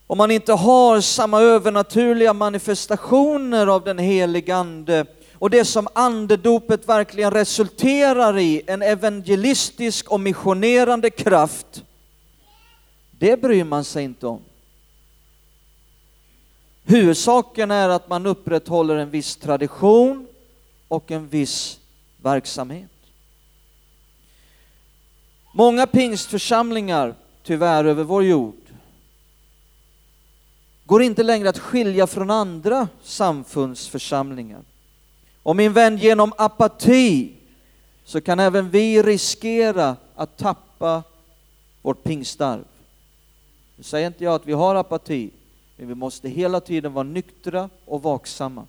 om 0.06 0.18
man 0.18 0.30
inte 0.30 0.52
har 0.52 1.00
samma 1.00 1.40
övernaturliga 1.40 2.32
manifestationer 2.32 3.66
av 3.66 3.84
den 3.84 3.98
helige 3.98 4.56
Ande 4.56 5.06
och 5.38 5.50
det 5.50 5.64
som 5.64 5.88
andedopet 5.92 6.88
verkligen 6.88 7.30
resulterar 7.30 8.38
i, 8.38 8.62
en 8.66 8.82
evangelistisk 8.82 10.10
och 10.10 10.20
missionerande 10.20 11.10
kraft, 11.10 11.84
det 13.10 13.40
bryr 13.40 13.64
man 13.64 13.84
sig 13.84 14.04
inte 14.04 14.26
om. 14.26 14.40
Huvudsaken 16.84 17.70
är 17.70 17.88
att 17.88 18.08
man 18.08 18.26
upprätthåller 18.26 18.96
en 18.96 19.10
viss 19.10 19.36
tradition 19.36 20.26
och 20.88 21.10
en 21.10 21.28
viss 21.28 21.78
verksamhet. 22.22 22.90
Många 25.52 25.86
pingstförsamlingar, 25.86 27.14
tyvärr 27.42 27.84
över 27.84 28.04
vår 28.04 28.24
jord, 28.24 28.54
går 30.84 31.02
inte 31.02 31.22
längre 31.22 31.48
att 31.48 31.58
skilja 31.58 32.06
från 32.06 32.30
andra 32.30 32.88
samfundsförsamlingar. 33.02 34.60
Och 35.48 35.56
min 35.56 35.72
vän, 35.72 35.96
genom 35.96 36.32
apati 36.36 37.32
så 38.04 38.20
kan 38.20 38.40
även 38.40 38.70
vi 38.70 39.02
riskera 39.02 39.96
att 40.14 40.36
tappa 40.36 41.02
vårt 41.82 42.04
pingstarv. 42.04 42.64
Nu 43.76 43.82
säger 43.82 44.06
inte 44.06 44.24
jag 44.24 44.34
att 44.34 44.46
vi 44.46 44.52
har 44.52 44.74
apati, 44.74 45.30
men 45.76 45.88
vi 45.88 45.94
måste 45.94 46.28
hela 46.28 46.60
tiden 46.60 46.92
vara 46.92 47.04
nyktra 47.04 47.70
och 47.84 48.02
vaksamma. 48.02 48.66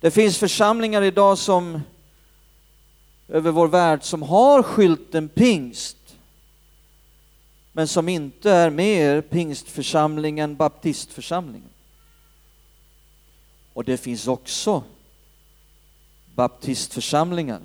Det 0.00 0.10
finns 0.10 0.38
församlingar 0.38 1.02
idag 1.02 1.38
som 1.38 1.80
över 3.28 3.50
vår 3.50 3.68
värld 3.68 4.02
som 4.02 4.22
har 4.22 4.62
skylten 4.62 5.28
pingst 5.28 6.16
men 7.72 7.88
som 7.88 8.08
inte 8.08 8.50
är 8.50 8.70
mer 8.70 9.20
pingstförsamling 9.20 10.38
än 10.38 10.56
baptistförsamlingen. 10.56 11.71
Och 13.74 13.84
det 13.84 13.96
finns 13.96 14.26
också 14.26 14.82
baptistförsamlingar 16.34 17.60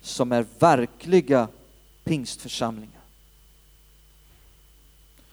som 0.00 0.32
är 0.32 0.46
verkliga 0.58 1.48
pingstförsamlingar. 2.04 3.00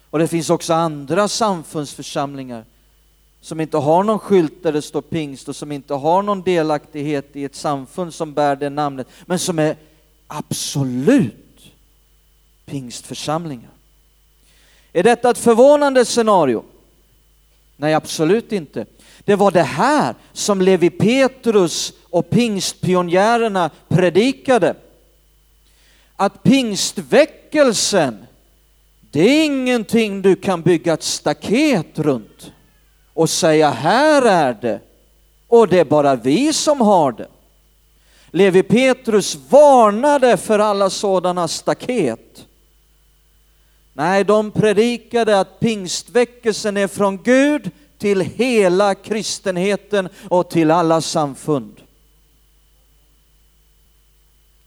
Och 0.10 0.20
det 0.20 0.28
finns 0.28 0.50
också 0.50 0.74
andra 0.74 1.28
samfundsförsamlingar 1.28 2.66
som 3.42 3.62
inte 3.62 3.78
har 3.78 4.04
någon 4.04 4.20
skylt 4.20 4.64
där 4.64 4.74
det 4.74 4.82
står 4.82 5.02
pingst 5.02 5.50
och 5.50 5.56
som 5.56 5.72
inte 5.72 5.94
har 5.94 6.24
någon 6.24 6.42
delaktighet 6.42 7.36
i 7.36 7.44
ett 7.44 7.56
samfund 7.56 8.14
som 8.14 8.34
bär 8.34 8.56
det 8.56 8.70
namnet, 8.70 9.08
men 9.26 9.40
som 9.40 9.60
är 9.60 9.78
absolut 10.28 11.72
pingstförsamlingar. 12.66 13.72
Är 14.94 15.04
detta 15.04 15.30
ett 15.30 15.38
förvånande 15.38 16.06
scenario? 16.06 16.64
Nej, 17.78 17.94
absolut 17.94 18.52
inte. 18.52 18.86
Det 19.20 19.36
var 19.36 19.52
det 19.52 19.64
här 19.64 20.16
som 20.34 20.62
Levi 20.62 20.90
Petrus 20.90 21.94
och 22.10 22.30
pingstpionjärerna 22.30 23.70
predikade. 23.88 24.76
Att 26.16 26.44
pingstväckelsen, 26.44 28.26
det 29.12 29.20
är 29.20 29.46
ingenting 29.46 30.22
du 30.22 30.36
kan 30.36 30.62
bygga 30.62 30.94
ett 30.94 31.04
staket 31.04 32.00
runt 32.00 32.52
och 33.14 33.30
säga 33.30 33.70
här 33.70 34.22
är 34.22 34.58
det 34.62 34.80
och 35.48 35.68
det 35.68 35.80
är 35.80 35.86
bara 35.86 36.16
vi 36.16 36.54
som 36.54 36.82
har 36.82 37.12
det. 37.12 37.28
Levi 38.32 38.64
Petrus 38.64 39.38
varnade 39.50 40.38
för 40.38 40.60
alla 40.60 40.90
sådana 40.90 41.48
staket. 41.48 42.45
Nej, 43.98 44.24
de 44.24 44.52
predikade 44.52 45.40
att 45.40 45.60
pingstväckelsen 45.60 46.78
är 46.78 46.88
från 46.88 47.24
Gud 47.24 47.72
till 47.98 48.22
hela 48.22 48.96
kristenheten 48.96 50.10
och 50.30 50.50
till 50.50 50.72
alla 50.72 51.02
samfund. 51.02 51.82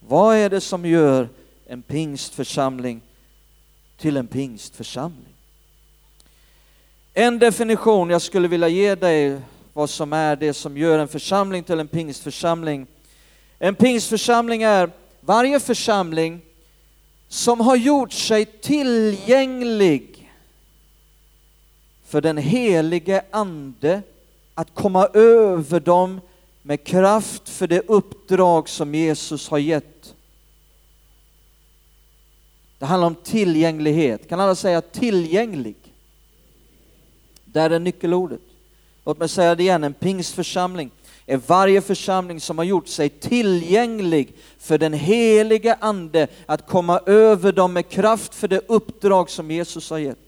Vad 0.09 0.37
är 0.37 0.51
det 0.51 0.61
som 0.61 0.87
gör 0.87 1.29
en 1.67 1.83
pingstförsamling 1.83 3.01
till 3.97 4.17
en 4.17 4.27
pingstförsamling? 4.27 5.35
En 7.14 7.38
definition 7.38 8.11
jag 8.11 8.23
skulle 8.23 8.49
vilja 8.49 8.69
ge 8.69 8.95
dig 8.95 9.41
vad 9.73 9.91
som 9.91 10.12
är 10.12 10.37
det 10.37 10.55
som 10.55 10.77
gör 10.77 10.99
en 10.99 11.09
församling 11.09 11.64
till 11.64 11.81
en 11.81 11.88
pingstförsamling. 11.88 12.87
En 13.59 13.75
pingstförsamling 13.75 14.62
är 14.62 14.91
varje 15.21 15.61
församling 15.61 16.41
som 17.29 17.61
har 17.61 17.77
gjort 17.77 18.12
sig 18.12 18.45
tillgänglig 18.45 20.33
för 22.05 22.21
den 22.21 22.37
helige 22.37 23.23
Ande 23.31 24.03
att 24.55 24.75
komma 24.75 25.07
över 25.07 25.81
dem 25.81 26.21
med 26.62 26.85
kraft 26.85 27.49
för 27.49 27.67
det 27.67 27.81
uppdrag 27.88 28.69
som 28.69 28.95
Jesus 28.95 29.49
har 29.49 29.59
gett. 29.59 30.14
Det 32.79 32.87
handlar 32.87 33.07
om 33.07 33.14
tillgänglighet. 33.14 34.29
Kan 34.29 34.41
alla 34.41 34.55
säga 34.55 34.81
tillgänglig? 34.81 35.77
Där 37.45 37.71
är 37.71 37.79
nyckelordet. 37.79 38.41
Låt 39.05 39.19
mig 39.19 39.29
säga 39.29 39.55
det 39.55 39.62
igen, 39.62 39.85
en 39.85 39.95
pingstförsamling 39.95 40.91
är 41.29 41.41
varje 41.47 41.81
församling 41.81 42.41
som 42.41 42.59
har 42.59 42.64
gjort 42.64 42.88
sig 42.88 43.09
tillgänglig 43.09 44.33
för 44.59 44.79
den 44.79 44.93
helige 44.93 45.77
Ande 45.81 46.29
att 46.47 46.67
komma 46.67 47.01
över 47.07 47.53
dem 47.53 47.73
med 47.73 47.88
kraft 47.88 48.35
för 48.35 48.49
det 48.49 48.61
uppdrag 48.67 49.31
som 49.31 49.51
Jesus 49.51 49.91
har 49.91 49.99
gett. 49.99 50.19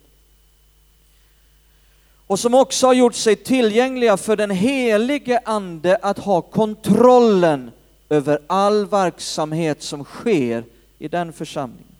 Och 2.27 2.39
som 2.39 2.53
också 2.53 2.87
har 2.87 2.93
gjort 2.93 3.15
sig 3.15 3.35
tillgängliga 3.35 4.17
för 4.17 4.35
den 4.35 4.51
helige 4.51 5.41
Ande 5.45 5.97
att 6.01 6.19
ha 6.19 6.41
kontrollen 6.41 7.71
över 8.09 8.39
all 8.47 8.85
verksamhet 8.85 9.81
som 9.81 10.03
sker 10.03 10.63
i 10.99 11.07
den 11.07 11.33
församlingen. 11.33 11.95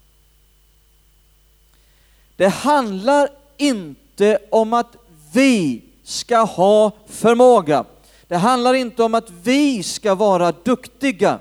Det 2.36 2.48
handlar 2.48 3.30
inte 3.58 4.40
om 4.50 4.74
att 4.74 4.96
vi 5.34 5.82
ska 6.04 6.38
ha 6.38 6.92
förmåga. 7.08 7.86
Det 8.32 8.38
handlar 8.38 8.74
inte 8.74 9.04
om 9.04 9.16
att 9.16 9.30
vi 9.30 9.84
ska 9.84 10.16
vara 10.16 10.52
duktiga. 10.52 11.40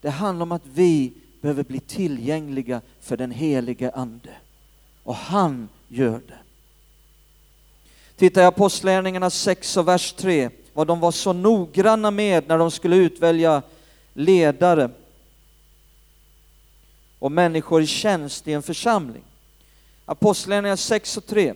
Det 0.00 0.10
handlar 0.10 0.42
om 0.42 0.52
att 0.52 0.66
vi 0.74 1.12
behöver 1.40 1.64
bli 1.64 1.80
tillgängliga 1.80 2.80
för 3.00 3.16
den 3.16 3.30
helige 3.30 3.90
Ande. 3.90 4.30
Och 5.02 5.14
han 5.14 5.68
gör 5.88 6.20
det. 6.28 6.38
Titta 8.16 8.42
i 8.42 8.44
Apostlagärningarna 8.44 9.30
6 9.30 9.76
och 9.76 9.88
vers 9.88 10.12
3, 10.12 10.50
vad 10.72 10.86
de 10.86 11.00
var 11.00 11.12
så 11.12 11.32
noggranna 11.32 12.10
med 12.10 12.48
när 12.48 12.58
de 12.58 12.70
skulle 12.70 12.96
utvälja 12.96 13.62
ledare 14.12 14.90
och 17.18 17.32
människor 17.32 17.82
i 17.82 17.86
tjänst 17.86 18.48
i 18.48 18.52
en 18.52 18.62
församling. 18.62 19.24
Apostlagärningarna 20.04 20.76
6 20.76 21.16
och 21.16 21.26
3. 21.26 21.54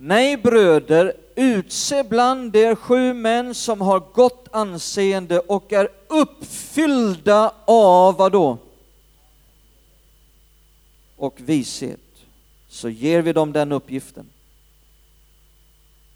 Nej 0.00 0.36
bröder, 0.36 1.14
utse 1.34 2.04
bland 2.04 2.56
er 2.56 2.74
sju 2.74 3.12
män 3.12 3.54
som 3.54 3.80
har 3.80 4.00
gott 4.00 4.48
anseende 4.50 5.38
och 5.38 5.72
är 5.72 5.88
uppfyllda 6.08 7.52
av 7.64 8.16
vad 8.16 8.32
då? 8.32 8.58
Och 11.16 11.34
vishet. 11.36 12.00
Så 12.68 12.88
ger 12.88 13.22
vi 13.22 13.32
dem 13.32 13.52
den 13.52 13.72
uppgiften. 13.72 14.26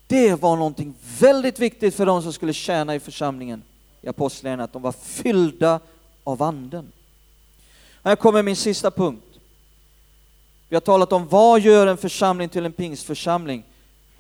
Det 0.07 0.35
var 0.35 0.57
någonting 0.57 0.95
väldigt 1.21 1.59
viktigt 1.59 1.95
för 1.95 2.07
de 2.07 2.23
som 2.23 2.33
skulle 2.33 2.53
tjäna 2.53 2.95
i 2.95 3.01
församlingen 3.01 3.63
i 4.03 4.09
Apostlagärningarna, 4.09 4.65
att 4.65 4.73
de 4.73 4.83
var 4.83 4.93
fyllda 4.93 5.81
av 6.25 6.43
anden. 6.43 6.93
Här 8.03 8.17
kommer 8.17 8.43
min 8.43 8.57
sista 8.57 8.91
punkt. 8.91 9.39
Vi 10.69 10.77
har 10.77 10.81
talat 10.81 11.13
om 11.13 11.29
vad 11.29 11.61
gör 11.61 11.87
en 11.87 11.97
församling 11.97 12.49
till 12.49 12.67
en 12.67 12.73
pingstförsamling? 12.73 13.65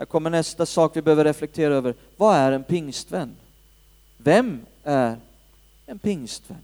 Här 0.03 0.07
kommer 0.07 0.30
nästa 0.30 0.66
sak 0.66 0.96
vi 0.96 1.03
behöver 1.03 1.24
reflektera 1.24 1.74
över. 1.74 1.94
Vad 2.16 2.36
är 2.36 2.53
en 2.53 2.64
pingstvän? 2.64 3.36
Vem 4.16 4.66
är 4.84 5.16
en 5.86 5.98
pingstvän? 5.98 6.59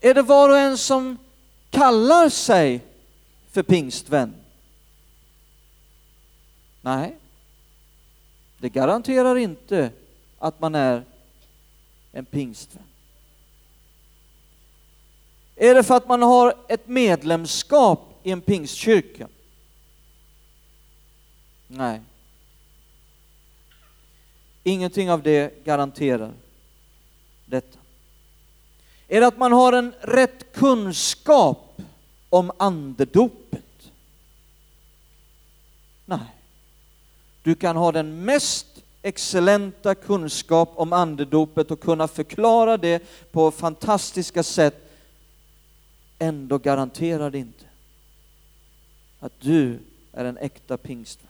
Är 0.00 0.14
det 0.14 0.22
var 0.22 0.48
och 0.48 0.58
en 0.58 0.78
som 0.78 1.16
kallar 1.70 2.28
sig 2.28 2.80
för 3.50 3.62
pingstvän? 3.62 4.34
Nej, 6.80 7.16
det 8.58 8.68
garanterar 8.68 9.36
inte 9.36 9.90
att 10.38 10.60
man 10.60 10.74
är 10.74 11.04
en 12.12 12.24
pingstvän. 12.24 12.84
Är 15.56 15.74
det 15.74 15.82
för 15.82 15.96
att 15.96 16.08
man 16.08 16.22
har 16.22 16.54
ett 16.68 16.88
medlemskap 16.88 18.20
i 18.22 18.30
en 18.30 18.40
pingstkyrka? 18.40 19.28
Nej. 21.72 22.00
Ingenting 24.62 25.10
av 25.10 25.22
det 25.22 25.64
garanterar 25.64 26.32
detta. 27.46 27.78
Är 29.08 29.20
det 29.20 29.26
att 29.26 29.38
man 29.38 29.52
har 29.52 29.72
en 29.72 29.94
rätt 30.00 30.52
kunskap 30.52 31.82
om 32.28 32.50
andedopet? 32.56 33.92
Nej. 36.04 36.36
Du 37.42 37.54
kan 37.54 37.76
ha 37.76 37.92
den 37.92 38.24
mest 38.24 38.66
excellenta 39.02 39.94
kunskap 39.94 40.72
om 40.74 40.92
andedopet 40.92 41.70
och 41.70 41.80
kunna 41.80 42.08
förklara 42.08 42.76
det 42.76 43.02
på 43.32 43.50
fantastiska 43.50 44.42
sätt. 44.42 44.92
Ändå 46.18 46.58
garanterar 46.58 47.30
det 47.30 47.38
inte 47.38 47.64
att 49.20 49.40
du 49.40 49.78
är 50.12 50.24
en 50.24 50.38
äkta 50.38 50.76
pingstvän. 50.76 51.29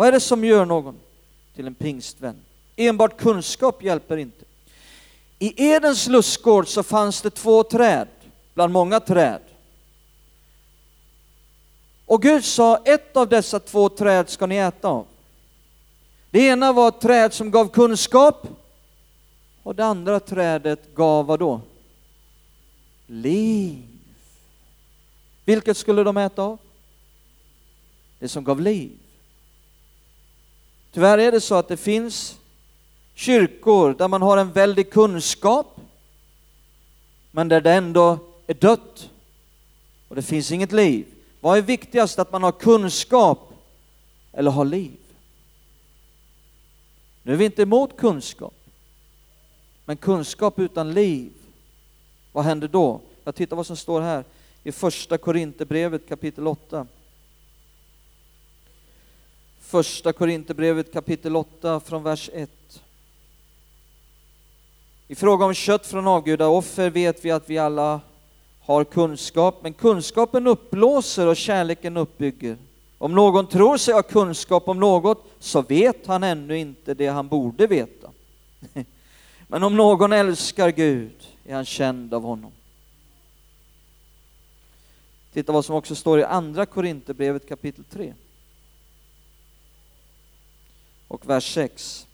Vad 0.00 0.08
är 0.08 0.12
det 0.12 0.20
som 0.20 0.44
gör 0.44 0.64
någon 0.64 1.00
till 1.54 1.66
en 1.66 1.74
pingstvän? 1.74 2.36
Enbart 2.76 3.16
kunskap 3.16 3.82
hjälper 3.82 4.16
inte. 4.16 4.44
I 5.38 5.64
Edens 5.64 6.08
lustgård 6.08 6.68
så 6.68 6.82
fanns 6.82 7.22
det 7.22 7.30
två 7.30 7.62
träd, 7.62 8.08
bland 8.54 8.72
många 8.72 9.00
träd. 9.00 9.40
Och 12.06 12.22
Gud 12.22 12.44
sa, 12.44 12.76
ett 12.76 13.16
av 13.16 13.28
dessa 13.28 13.60
två 13.60 13.88
träd 13.88 14.28
ska 14.28 14.46
ni 14.46 14.56
äta 14.56 14.88
av. 14.88 15.06
Det 16.30 16.40
ena 16.40 16.72
var 16.72 16.88
ett 16.88 17.00
träd 17.00 17.32
som 17.32 17.50
gav 17.50 17.68
kunskap 17.68 18.46
och 19.62 19.74
det 19.74 19.84
andra 19.84 20.20
trädet 20.20 20.94
gav 20.94 21.26
vad 21.26 21.38
då? 21.38 21.60
Liv. 23.06 23.82
Vilket 25.44 25.76
skulle 25.76 26.04
de 26.04 26.16
äta 26.16 26.42
av? 26.42 26.58
Det 28.18 28.28
som 28.28 28.44
gav 28.44 28.60
liv. 28.60 28.98
Tyvärr 30.92 31.18
är 31.18 31.32
det 31.32 31.40
så 31.40 31.54
att 31.54 31.68
det 31.68 31.76
finns 31.76 32.38
kyrkor 33.14 33.94
där 33.98 34.08
man 34.08 34.22
har 34.22 34.36
en 34.36 34.52
väldig 34.52 34.90
kunskap 34.90 35.80
men 37.30 37.48
där 37.48 37.60
det 37.60 37.72
ändå 37.72 38.18
är 38.46 38.54
dött 38.54 39.10
och 40.08 40.16
det 40.16 40.22
finns 40.22 40.52
inget 40.52 40.72
liv. 40.72 41.06
Vad 41.40 41.58
är 41.58 41.62
viktigast, 41.62 42.18
att 42.18 42.32
man 42.32 42.42
har 42.42 42.52
kunskap 42.52 43.52
eller 44.32 44.50
har 44.50 44.64
liv? 44.64 44.98
Nu 47.22 47.32
är 47.32 47.36
vi 47.36 47.44
inte 47.44 47.62
emot 47.62 47.96
kunskap, 47.96 48.54
men 49.84 49.96
kunskap 49.96 50.58
utan 50.58 50.94
liv, 50.94 51.32
vad 52.32 52.44
händer 52.44 52.68
då? 52.68 53.00
Jag 53.24 53.34
tittar 53.34 53.56
vad 53.56 53.66
som 53.66 53.76
står 53.76 54.00
här 54.00 54.24
i 54.64 54.72
första 54.72 55.18
Korinthierbrevet 55.18 56.08
kapitel 56.08 56.46
8. 56.46 56.86
Första 59.70 60.12
Korinthierbrevet 60.12 60.92
kapitel 60.92 61.36
8 61.36 61.80
från 61.80 62.02
vers 62.02 62.30
1. 62.32 62.50
I 65.08 65.14
fråga 65.14 65.44
om 65.44 65.54
kött 65.54 65.86
från 65.86 66.06
avgudaoffer 66.06 66.90
vet 66.90 67.24
vi 67.24 67.30
att 67.30 67.50
vi 67.50 67.58
alla 67.58 68.00
har 68.60 68.84
kunskap, 68.84 69.58
men 69.62 69.72
kunskapen 69.72 70.46
upplåser 70.46 71.26
och 71.26 71.36
kärleken 71.36 71.96
uppbygger. 71.96 72.56
Om 72.98 73.14
någon 73.14 73.46
tror 73.46 73.76
sig 73.76 73.94
ha 73.94 74.02
kunskap 74.02 74.68
om 74.68 74.80
något 74.80 75.24
så 75.38 75.62
vet 75.62 76.06
han 76.06 76.22
ännu 76.22 76.58
inte 76.58 76.94
det 76.94 77.06
han 77.06 77.28
borde 77.28 77.66
veta. 77.66 78.10
Men 79.48 79.62
om 79.62 79.76
någon 79.76 80.12
älskar 80.12 80.70
Gud 80.70 81.26
är 81.44 81.54
han 81.54 81.64
känd 81.64 82.14
av 82.14 82.22
honom. 82.22 82.52
Titta 85.32 85.52
vad 85.52 85.64
som 85.64 85.74
också 85.74 85.94
står 85.94 86.20
i 86.20 86.24
andra 86.24 86.66
Korinthierbrevet 86.66 87.48
kapitel 87.48 87.84
3 87.84 88.14
och 91.10 91.28
vers 91.28 91.54
6. 91.54 92.06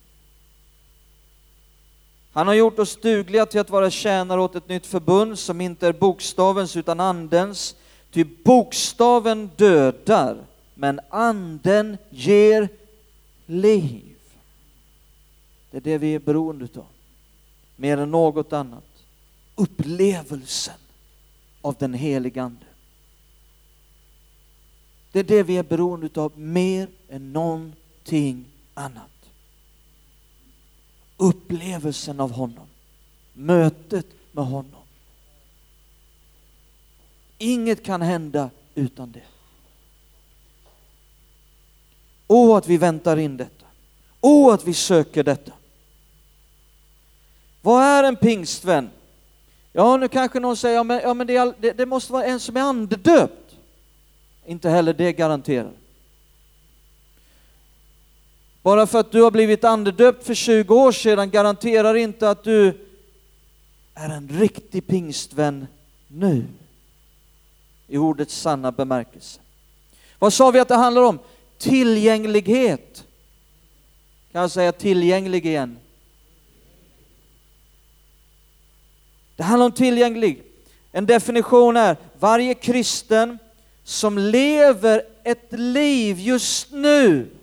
Han 2.32 2.46
har 2.46 2.54
gjort 2.54 2.78
oss 2.78 2.96
dugliga 2.96 3.46
till 3.46 3.60
att 3.60 3.70
vara 3.70 3.90
tjänare 3.90 4.40
åt 4.40 4.54
ett 4.54 4.68
nytt 4.68 4.86
förbund 4.86 5.38
som 5.38 5.60
inte 5.60 5.86
är 5.86 5.92
bokstavens 5.92 6.76
utan 6.76 7.00
andens. 7.00 7.76
Ty 8.10 8.24
bokstaven 8.24 9.50
dödar, 9.56 10.44
men 10.74 11.00
anden 11.08 11.98
ger 12.10 12.68
liv. 13.46 14.16
Det 15.70 15.76
är 15.76 15.80
det 15.80 15.98
vi 15.98 16.14
är 16.14 16.18
beroende 16.18 16.68
av, 16.76 16.86
mer 17.76 17.98
än 17.98 18.10
något 18.10 18.52
annat. 18.52 19.04
Upplevelsen 19.54 20.80
av 21.60 21.76
den 21.78 21.94
helige 21.94 22.42
Ande. 22.42 22.66
Det 25.12 25.18
är 25.18 25.24
det 25.24 25.42
vi 25.42 25.56
är 25.56 25.62
beroende 25.62 26.20
av 26.20 26.38
mer 26.38 26.88
än 27.08 27.32
någonting 27.32 28.44
annat. 28.76 29.10
Upplevelsen 31.16 32.20
av 32.20 32.32
honom, 32.32 32.66
mötet 33.32 34.06
med 34.32 34.44
honom. 34.44 34.82
Inget 37.38 37.84
kan 37.84 38.02
hända 38.02 38.50
utan 38.74 39.12
det. 39.12 39.22
Åh, 42.26 42.56
att 42.56 42.68
vi 42.68 42.76
väntar 42.76 43.16
in 43.16 43.36
detta. 43.36 43.66
Åh, 44.20 44.54
att 44.54 44.64
vi 44.64 44.74
söker 44.74 45.24
detta. 45.24 45.52
Vad 47.62 47.82
är 47.82 48.04
en 48.04 48.16
pingstvän? 48.16 48.90
Ja, 49.72 49.96
nu 49.96 50.08
kanske 50.08 50.40
någon 50.40 50.56
säger, 50.56 50.76
ja 50.76 50.82
men, 50.82 51.00
ja, 51.00 51.14
men 51.14 51.26
det, 51.26 51.54
det, 51.58 51.72
det 51.72 51.86
måste 51.86 52.12
vara 52.12 52.24
en 52.24 52.40
som 52.40 52.56
är 52.56 52.60
andedöpt. 52.60 53.56
Inte 54.46 54.70
heller 54.70 54.92
det 54.94 55.12
garanterar. 55.12 55.72
Bara 58.66 58.86
för 58.86 59.00
att 59.00 59.12
du 59.12 59.22
har 59.22 59.30
blivit 59.30 59.64
andedöpt 59.64 60.26
för 60.26 60.34
20 60.34 60.74
år 60.74 60.92
sedan 60.92 61.30
garanterar 61.30 61.94
inte 61.94 62.30
att 62.30 62.44
du 62.44 62.86
är 63.94 64.08
en 64.08 64.28
riktig 64.28 64.86
pingstvän 64.86 65.66
nu. 66.08 66.44
I 67.88 67.98
ordets 67.98 68.34
sanna 68.40 68.72
bemärkelse. 68.72 69.40
Vad 70.18 70.32
sa 70.32 70.50
vi 70.50 70.58
att 70.58 70.68
det 70.68 70.74
handlar 70.74 71.02
om? 71.02 71.18
Tillgänglighet. 71.58 73.04
Kan 74.32 74.40
jag 74.40 74.50
säga 74.50 74.72
tillgänglig 74.72 75.46
igen? 75.46 75.78
Det 79.36 79.42
handlar 79.42 79.66
om 79.66 79.72
tillgänglig. 79.72 80.42
En 80.92 81.06
definition 81.06 81.76
är 81.76 81.96
varje 82.18 82.54
kristen 82.54 83.38
som 83.84 84.18
lever 84.18 85.02
ett 85.24 85.52
liv 85.52 86.18
just 86.20 86.72
nu 86.72 87.35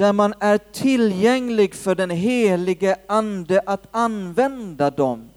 där 0.00 0.12
man 0.12 0.34
är 0.40 0.58
tillgänglig 0.58 1.74
för 1.74 1.94
den 1.94 2.10
helige 2.10 2.96
Ande 3.06 3.62
att 3.66 3.86
använda 3.90 4.90
dem. 4.90 5.30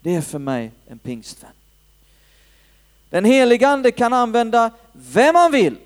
Det 0.00 0.14
är 0.14 0.20
för 0.20 0.38
mig 0.38 0.72
en 0.86 0.98
pingstvän. 0.98 1.50
Den 3.10 3.24
helige 3.24 3.68
Ande 3.68 3.92
kan 3.92 4.12
använda 4.12 4.70
vem 4.92 5.32
man 5.32 5.52
vill 5.52 5.76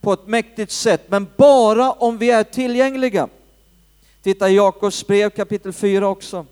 på 0.00 0.12
ett 0.12 0.26
mäktigt 0.26 0.72
sätt, 0.72 1.02
men 1.08 1.26
bara 1.36 1.92
om 1.92 2.18
vi 2.18 2.30
är 2.30 2.44
tillgängliga. 2.44 3.28
Titta 4.22 4.50
i 4.50 4.54
Jakobs 4.54 5.06
brev 5.06 5.30
kapitel 5.30 5.72
4 5.72 6.08
också. 6.08 6.46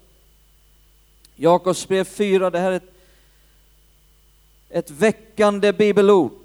Jakobs 1.36 1.88
brev 1.88 2.04
4, 2.04 2.50
det 2.50 2.58
här 2.58 2.72
är 2.72 2.76
ett, 2.76 2.94
ett 4.68 4.90
väckande 4.90 5.72
bibelord. 5.72 6.41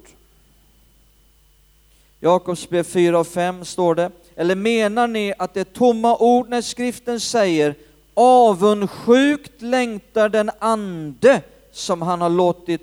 Jakobsbrev 2.20 2.84
4 2.84 3.20
och 3.20 3.28
5 3.28 3.66
står 3.66 3.96
det. 3.96 4.12
Eller 4.36 4.56
menar 4.56 5.08
ni 5.08 5.34
att 5.38 5.54
det 5.54 5.60
är 5.60 5.64
tomma 5.64 6.18
ord 6.18 6.50
när 6.50 6.62
skriften 6.62 7.20
säger 7.20 7.76
avundsjukt 8.14 9.62
längtar 9.62 10.30
den 10.30 10.52
ande 10.60 11.42
som 11.72 12.02
han 12.02 12.22
har 12.22 12.30
låtit 12.30 12.82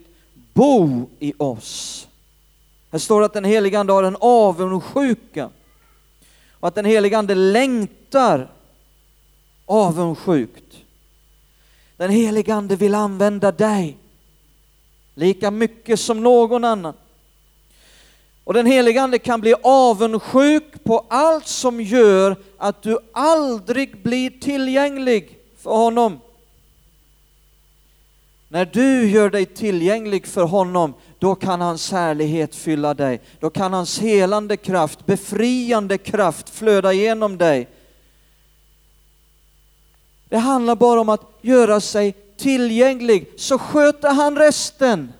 bo 0.52 1.08
i 1.18 1.32
oss. 1.38 2.08
Här 2.90 2.98
står 2.98 3.20
det 3.20 3.26
att 3.26 3.32
den 3.32 3.44
helige 3.44 3.78
ande 3.78 3.92
har 3.92 4.02
en 4.02 4.16
avundsjuka 4.20 5.50
och 6.60 6.68
att 6.68 6.74
den 6.74 6.84
helige 6.84 7.18
ande 7.18 7.34
längtar 7.34 8.50
avundsjukt. 9.66 10.76
Den 11.96 12.10
helige 12.10 12.54
ande 12.54 12.76
vill 12.76 12.94
använda 12.94 13.52
dig 13.52 13.96
lika 15.14 15.50
mycket 15.50 16.00
som 16.00 16.22
någon 16.22 16.64
annan. 16.64 16.94
Och 18.44 18.54
den 18.54 18.66
helige 18.66 19.02
Ande 19.02 19.18
kan 19.18 19.40
bli 19.40 19.54
avundsjuk 19.62 20.84
på 20.84 21.06
allt 21.08 21.46
som 21.46 21.80
gör 21.80 22.36
att 22.58 22.82
du 22.82 22.98
aldrig 23.12 24.02
blir 24.02 24.30
tillgänglig 24.30 25.38
för 25.62 25.70
honom. 25.70 26.20
När 28.48 28.64
du 28.64 29.10
gör 29.10 29.30
dig 29.30 29.46
tillgänglig 29.46 30.26
för 30.26 30.42
honom, 30.42 30.94
då 31.18 31.34
kan 31.34 31.60
hans 31.60 31.92
härlighet 31.92 32.54
fylla 32.54 32.94
dig. 32.94 33.20
Då 33.40 33.50
kan 33.50 33.72
hans 33.72 33.98
helande 33.98 34.56
kraft, 34.56 35.06
befriande 35.06 35.98
kraft 35.98 36.50
flöda 36.50 36.92
genom 36.92 37.38
dig. 37.38 37.68
Det 40.28 40.38
handlar 40.38 40.76
bara 40.76 41.00
om 41.00 41.08
att 41.08 41.38
göra 41.40 41.80
sig 41.80 42.12
tillgänglig, 42.36 43.32
så 43.36 43.58
sköter 43.58 44.10
han 44.10 44.36
resten. 44.36 45.12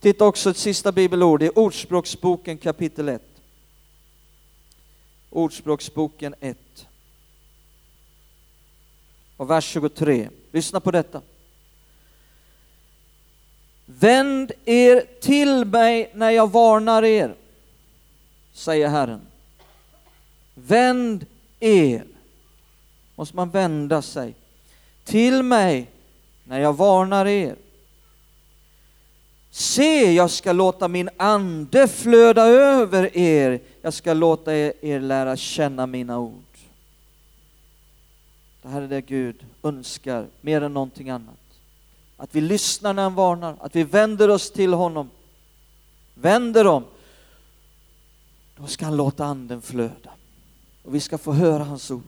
Titta 0.00 0.24
också 0.24 0.50
ett 0.50 0.56
sista 0.56 0.92
bibelord 0.92 1.42
i 1.42 1.50
Ordspråksboken 1.54 2.58
kapitel 2.58 3.08
1. 3.08 3.22
Ordspråksboken 5.30 6.34
1. 6.40 6.86
Och 9.36 9.50
vers 9.50 9.64
23. 9.64 10.28
Lyssna 10.52 10.80
på 10.80 10.90
detta. 10.90 11.22
Vänd 13.86 14.52
er 14.64 15.04
till 15.20 15.64
mig 15.64 16.10
när 16.14 16.30
jag 16.30 16.50
varnar 16.50 17.04
er, 17.04 17.34
säger 18.52 18.88
Herren. 18.88 19.20
Vänd 20.54 21.26
er, 21.60 22.04
måste 23.14 23.36
man 23.36 23.50
vända 23.50 24.02
sig, 24.02 24.34
till 25.04 25.42
mig 25.42 25.90
när 26.44 26.60
jag 26.60 26.72
varnar 26.72 27.26
er. 27.26 27.56
Se, 29.50 30.12
jag 30.12 30.30
ska 30.30 30.52
låta 30.52 30.88
min 30.88 31.10
ande 31.16 31.88
flöda 31.88 32.42
över 32.46 33.16
er, 33.16 33.60
jag 33.82 33.94
ska 33.94 34.14
låta 34.14 34.54
er, 34.54 34.72
er 34.80 35.00
lära 35.00 35.36
känna 35.36 35.86
mina 35.86 36.18
ord. 36.18 36.44
Det 38.62 38.68
här 38.68 38.82
är 38.82 38.88
det 38.88 39.00
Gud 39.00 39.46
önskar 39.62 40.26
mer 40.40 40.62
än 40.62 40.74
någonting 40.74 41.10
annat. 41.10 41.34
Att 42.16 42.34
vi 42.34 42.40
lyssnar 42.40 42.92
när 42.92 43.02
han 43.02 43.14
varnar, 43.14 43.56
att 43.60 43.76
vi 43.76 43.84
vänder 43.84 44.28
oss 44.28 44.50
till 44.50 44.72
honom. 44.72 45.10
Vänder 46.14 46.66
om, 46.66 46.84
då 48.56 48.66
ska 48.66 48.84
han 48.84 48.96
låta 48.96 49.24
anden 49.24 49.62
flöda 49.62 50.10
och 50.84 50.94
vi 50.94 51.00
ska 51.00 51.18
få 51.18 51.32
höra 51.32 51.64
hans 51.64 51.90
ord. 51.90 52.02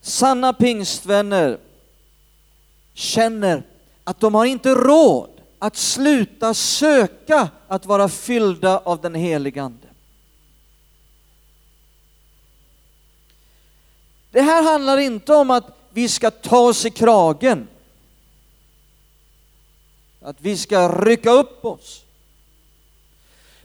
Sanna 0.00 0.52
pingstvänner 0.52 1.58
känner 2.94 3.62
att 4.04 4.20
de 4.20 4.34
har 4.34 4.44
inte 4.44 4.74
råd 4.74 5.35
att 5.58 5.76
sluta 5.76 6.54
söka 6.54 7.50
att 7.68 7.86
vara 7.86 8.08
fyllda 8.08 8.78
av 8.78 9.00
den 9.00 9.14
helige 9.14 9.62
Ande. 9.62 9.88
Det 14.30 14.40
här 14.40 14.62
handlar 14.62 14.98
inte 14.98 15.34
om 15.34 15.50
att 15.50 15.64
vi 15.90 16.08
ska 16.08 16.30
ta 16.30 16.58
oss 16.58 16.86
i 16.86 16.90
kragen. 16.90 17.68
Att 20.22 20.36
vi 20.40 20.56
ska 20.56 20.88
rycka 20.88 21.30
upp 21.30 21.64
oss. 21.64 22.04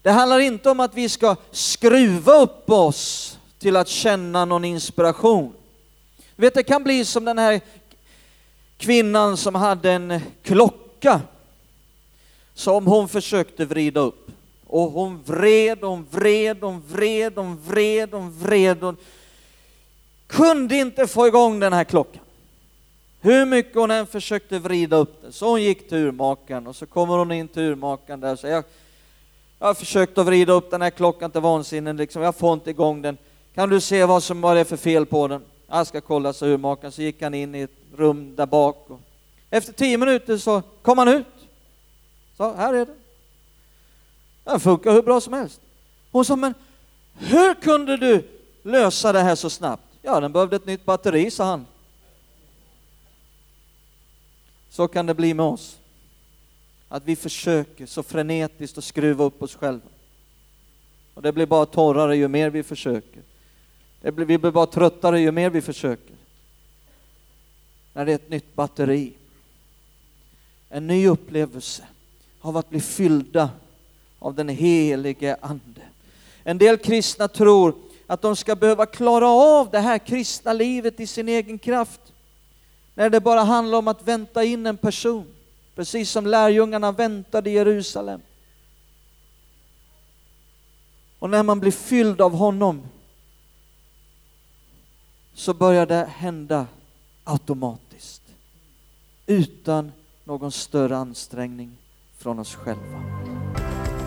Det 0.02 0.10
handlar 0.10 0.38
inte 0.38 0.70
om 0.70 0.80
att 0.80 0.94
vi 0.94 1.08
ska 1.08 1.36
skruva 1.50 2.32
upp 2.32 2.70
oss 2.70 3.38
till 3.58 3.76
att 3.76 3.88
känna 3.88 4.44
någon 4.44 4.64
inspiration. 4.64 5.54
Vet, 6.36 6.54
det 6.54 6.62
kan 6.62 6.84
bli 6.84 7.04
som 7.04 7.24
den 7.24 7.38
här 7.38 7.60
kvinnan 8.76 9.36
som 9.36 9.54
hade 9.54 9.92
en 9.92 10.20
klocka 10.42 11.20
som 12.62 12.86
hon 12.86 13.08
försökte 13.08 13.64
vrida 13.64 14.00
upp. 14.00 14.30
Och 14.66 14.90
hon 14.90 15.22
vred, 15.26 15.78
hon 15.80 16.06
vred, 16.10 16.58
hon 16.60 16.82
vred, 16.88 17.32
hon 17.36 17.58
vred, 17.68 18.08
hon 18.12 18.30
vred. 18.30 18.82
Hon 18.82 18.96
kunde 20.26 20.76
inte 20.76 21.06
få 21.06 21.26
igång 21.26 21.60
den 21.60 21.72
här 21.72 21.84
klockan. 21.84 22.22
Hur 23.20 23.46
mycket 23.46 23.74
hon 23.74 23.90
än 23.90 24.06
försökte 24.06 24.58
vrida 24.58 24.96
upp 24.96 25.22
den. 25.22 25.32
Så 25.32 25.48
hon 25.48 25.62
gick 25.62 25.88
till 25.88 25.98
urmakaren 25.98 26.66
och 26.66 26.76
så 26.76 26.86
kommer 26.86 27.18
hon 27.18 27.32
in 27.32 27.48
till 27.48 27.62
urmakaren 27.62 28.20
där 28.20 28.32
och 28.32 28.38
säger 28.38 28.54
jag, 28.54 28.64
jag 29.58 29.66
har 29.66 29.74
försökt 29.74 30.18
att 30.18 30.26
vrida 30.26 30.52
upp 30.52 30.70
den 30.70 30.82
här 30.82 30.90
klockan 30.90 31.30
till 31.30 31.40
vansinne, 31.40 31.92
liksom. 31.92 32.22
jag 32.22 32.36
får 32.36 32.52
inte 32.52 32.70
igång 32.70 33.02
den. 33.02 33.18
Kan 33.54 33.68
du 33.68 33.80
se 33.80 34.04
vad 34.04 34.22
som 34.22 34.40
vad 34.40 34.56
det 34.56 34.60
är 34.60 34.64
för 34.64 34.76
fel 34.76 35.06
på 35.06 35.28
den? 35.28 35.42
Jag 35.68 35.86
ska 35.86 36.00
kolla, 36.00 36.32
sa 36.32 36.46
urmakaren. 36.46 36.92
Så 36.92 37.02
gick 37.02 37.22
han 37.22 37.34
in 37.34 37.54
i 37.54 37.60
ett 37.60 37.70
rum 37.96 38.36
där 38.36 38.46
bak. 38.46 38.86
Och 38.88 39.00
efter 39.50 39.72
tio 39.72 39.98
minuter 39.98 40.36
så 40.36 40.62
kom 40.82 40.98
han 40.98 41.08
ut. 41.08 41.26
Så 42.36 42.54
här 42.54 42.74
är 42.74 42.86
det. 42.86 42.94
Den 44.44 44.60
funkar 44.60 44.92
hur 44.92 45.02
bra 45.02 45.20
som 45.20 45.32
helst. 45.32 45.60
Hon 46.10 46.24
sa, 46.24 46.36
men 46.36 46.54
hur 47.14 47.54
kunde 47.54 47.96
du 47.96 48.28
lösa 48.62 49.12
det 49.12 49.20
här 49.20 49.34
så 49.34 49.50
snabbt? 49.50 49.82
Ja, 50.02 50.20
den 50.20 50.32
behövde 50.32 50.56
ett 50.56 50.66
nytt 50.66 50.84
batteri, 50.84 51.30
sa 51.30 51.44
han. 51.44 51.66
Så 54.70 54.88
kan 54.88 55.06
det 55.06 55.14
bli 55.14 55.34
med 55.34 55.46
oss. 55.46 55.78
Att 56.88 57.04
vi 57.04 57.16
försöker 57.16 57.86
så 57.86 58.02
frenetiskt 58.02 58.78
att 58.78 58.84
skruva 58.84 59.24
upp 59.24 59.42
oss 59.42 59.56
själva. 59.56 59.88
Och 61.14 61.22
det 61.22 61.32
blir 61.32 61.46
bara 61.46 61.66
torrare 61.66 62.16
ju 62.16 62.28
mer 62.28 62.50
vi 62.50 62.62
försöker. 62.62 63.22
Det 64.00 64.12
blir, 64.12 64.26
vi 64.26 64.38
blir 64.38 64.50
bara 64.50 64.66
tröttare 64.66 65.20
ju 65.20 65.32
mer 65.32 65.50
vi 65.50 65.60
försöker. 65.60 66.16
När 67.92 68.06
det 68.06 68.12
är 68.12 68.16
ett 68.16 68.30
nytt 68.30 68.54
batteri. 68.54 69.12
En 70.68 70.86
ny 70.86 71.08
upplevelse 71.08 71.86
av 72.42 72.56
att 72.56 72.70
bli 72.70 72.80
fyllda 72.80 73.50
av 74.18 74.34
den 74.34 74.48
helige 74.48 75.36
Ande. 75.40 75.82
En 76.44 76.58
del 76.58 76.78
kristna 76.78 77.28
tror 77.28 77.74
att 78.06 78.22
de 78.22 78.36
ska 78.36 78.56
behöva 78.56 78.86
klara 78.86 79.28
av 79.28 79.70
det 79.70 79.78
här 79.78 79.98
kristna 79.98 80.52
livet 80.52 81.00
i 81.00 81.06
sin 81.06 81.28
egen 81.28 81.58
kraft. 81.58 82.00
När 82.94 83.10
det 83.10 83.20
bara 83.20 83.42
handlar 83.42 83.78
om 83.78 83.88
att 83.88 84.08
vänta 84.08 84.44
in 84.44 84.66
en 84.66 84.76
person, 84.76 85.26
precis 85.74 86.10
som 86.10 86.26
lärjungarna 86.26 86.92
väntade 86.92 87.50
i 87.50 87.52
Jerusalem. 87.52 88.20
Och 91.18 91.30
när 91.30 91.42
man 91.42 91.60
blir 91.60 91.72
fylld 91.72 92.20
av 92.20 92.32
honom 92.32 92.82
så 95.34 95.54
börjar 95.54 95.86
det 95.86 96.08
hända 96.16 96.66
automatiskt. 97.24 98.22
Utan 99.26 99.92
någon 100.24 100.52
större 100.52 100.96
ansträngning 100.96 101.76
från 102.22 102.38
oss 102.38 102.56
själva. 102.56 103.02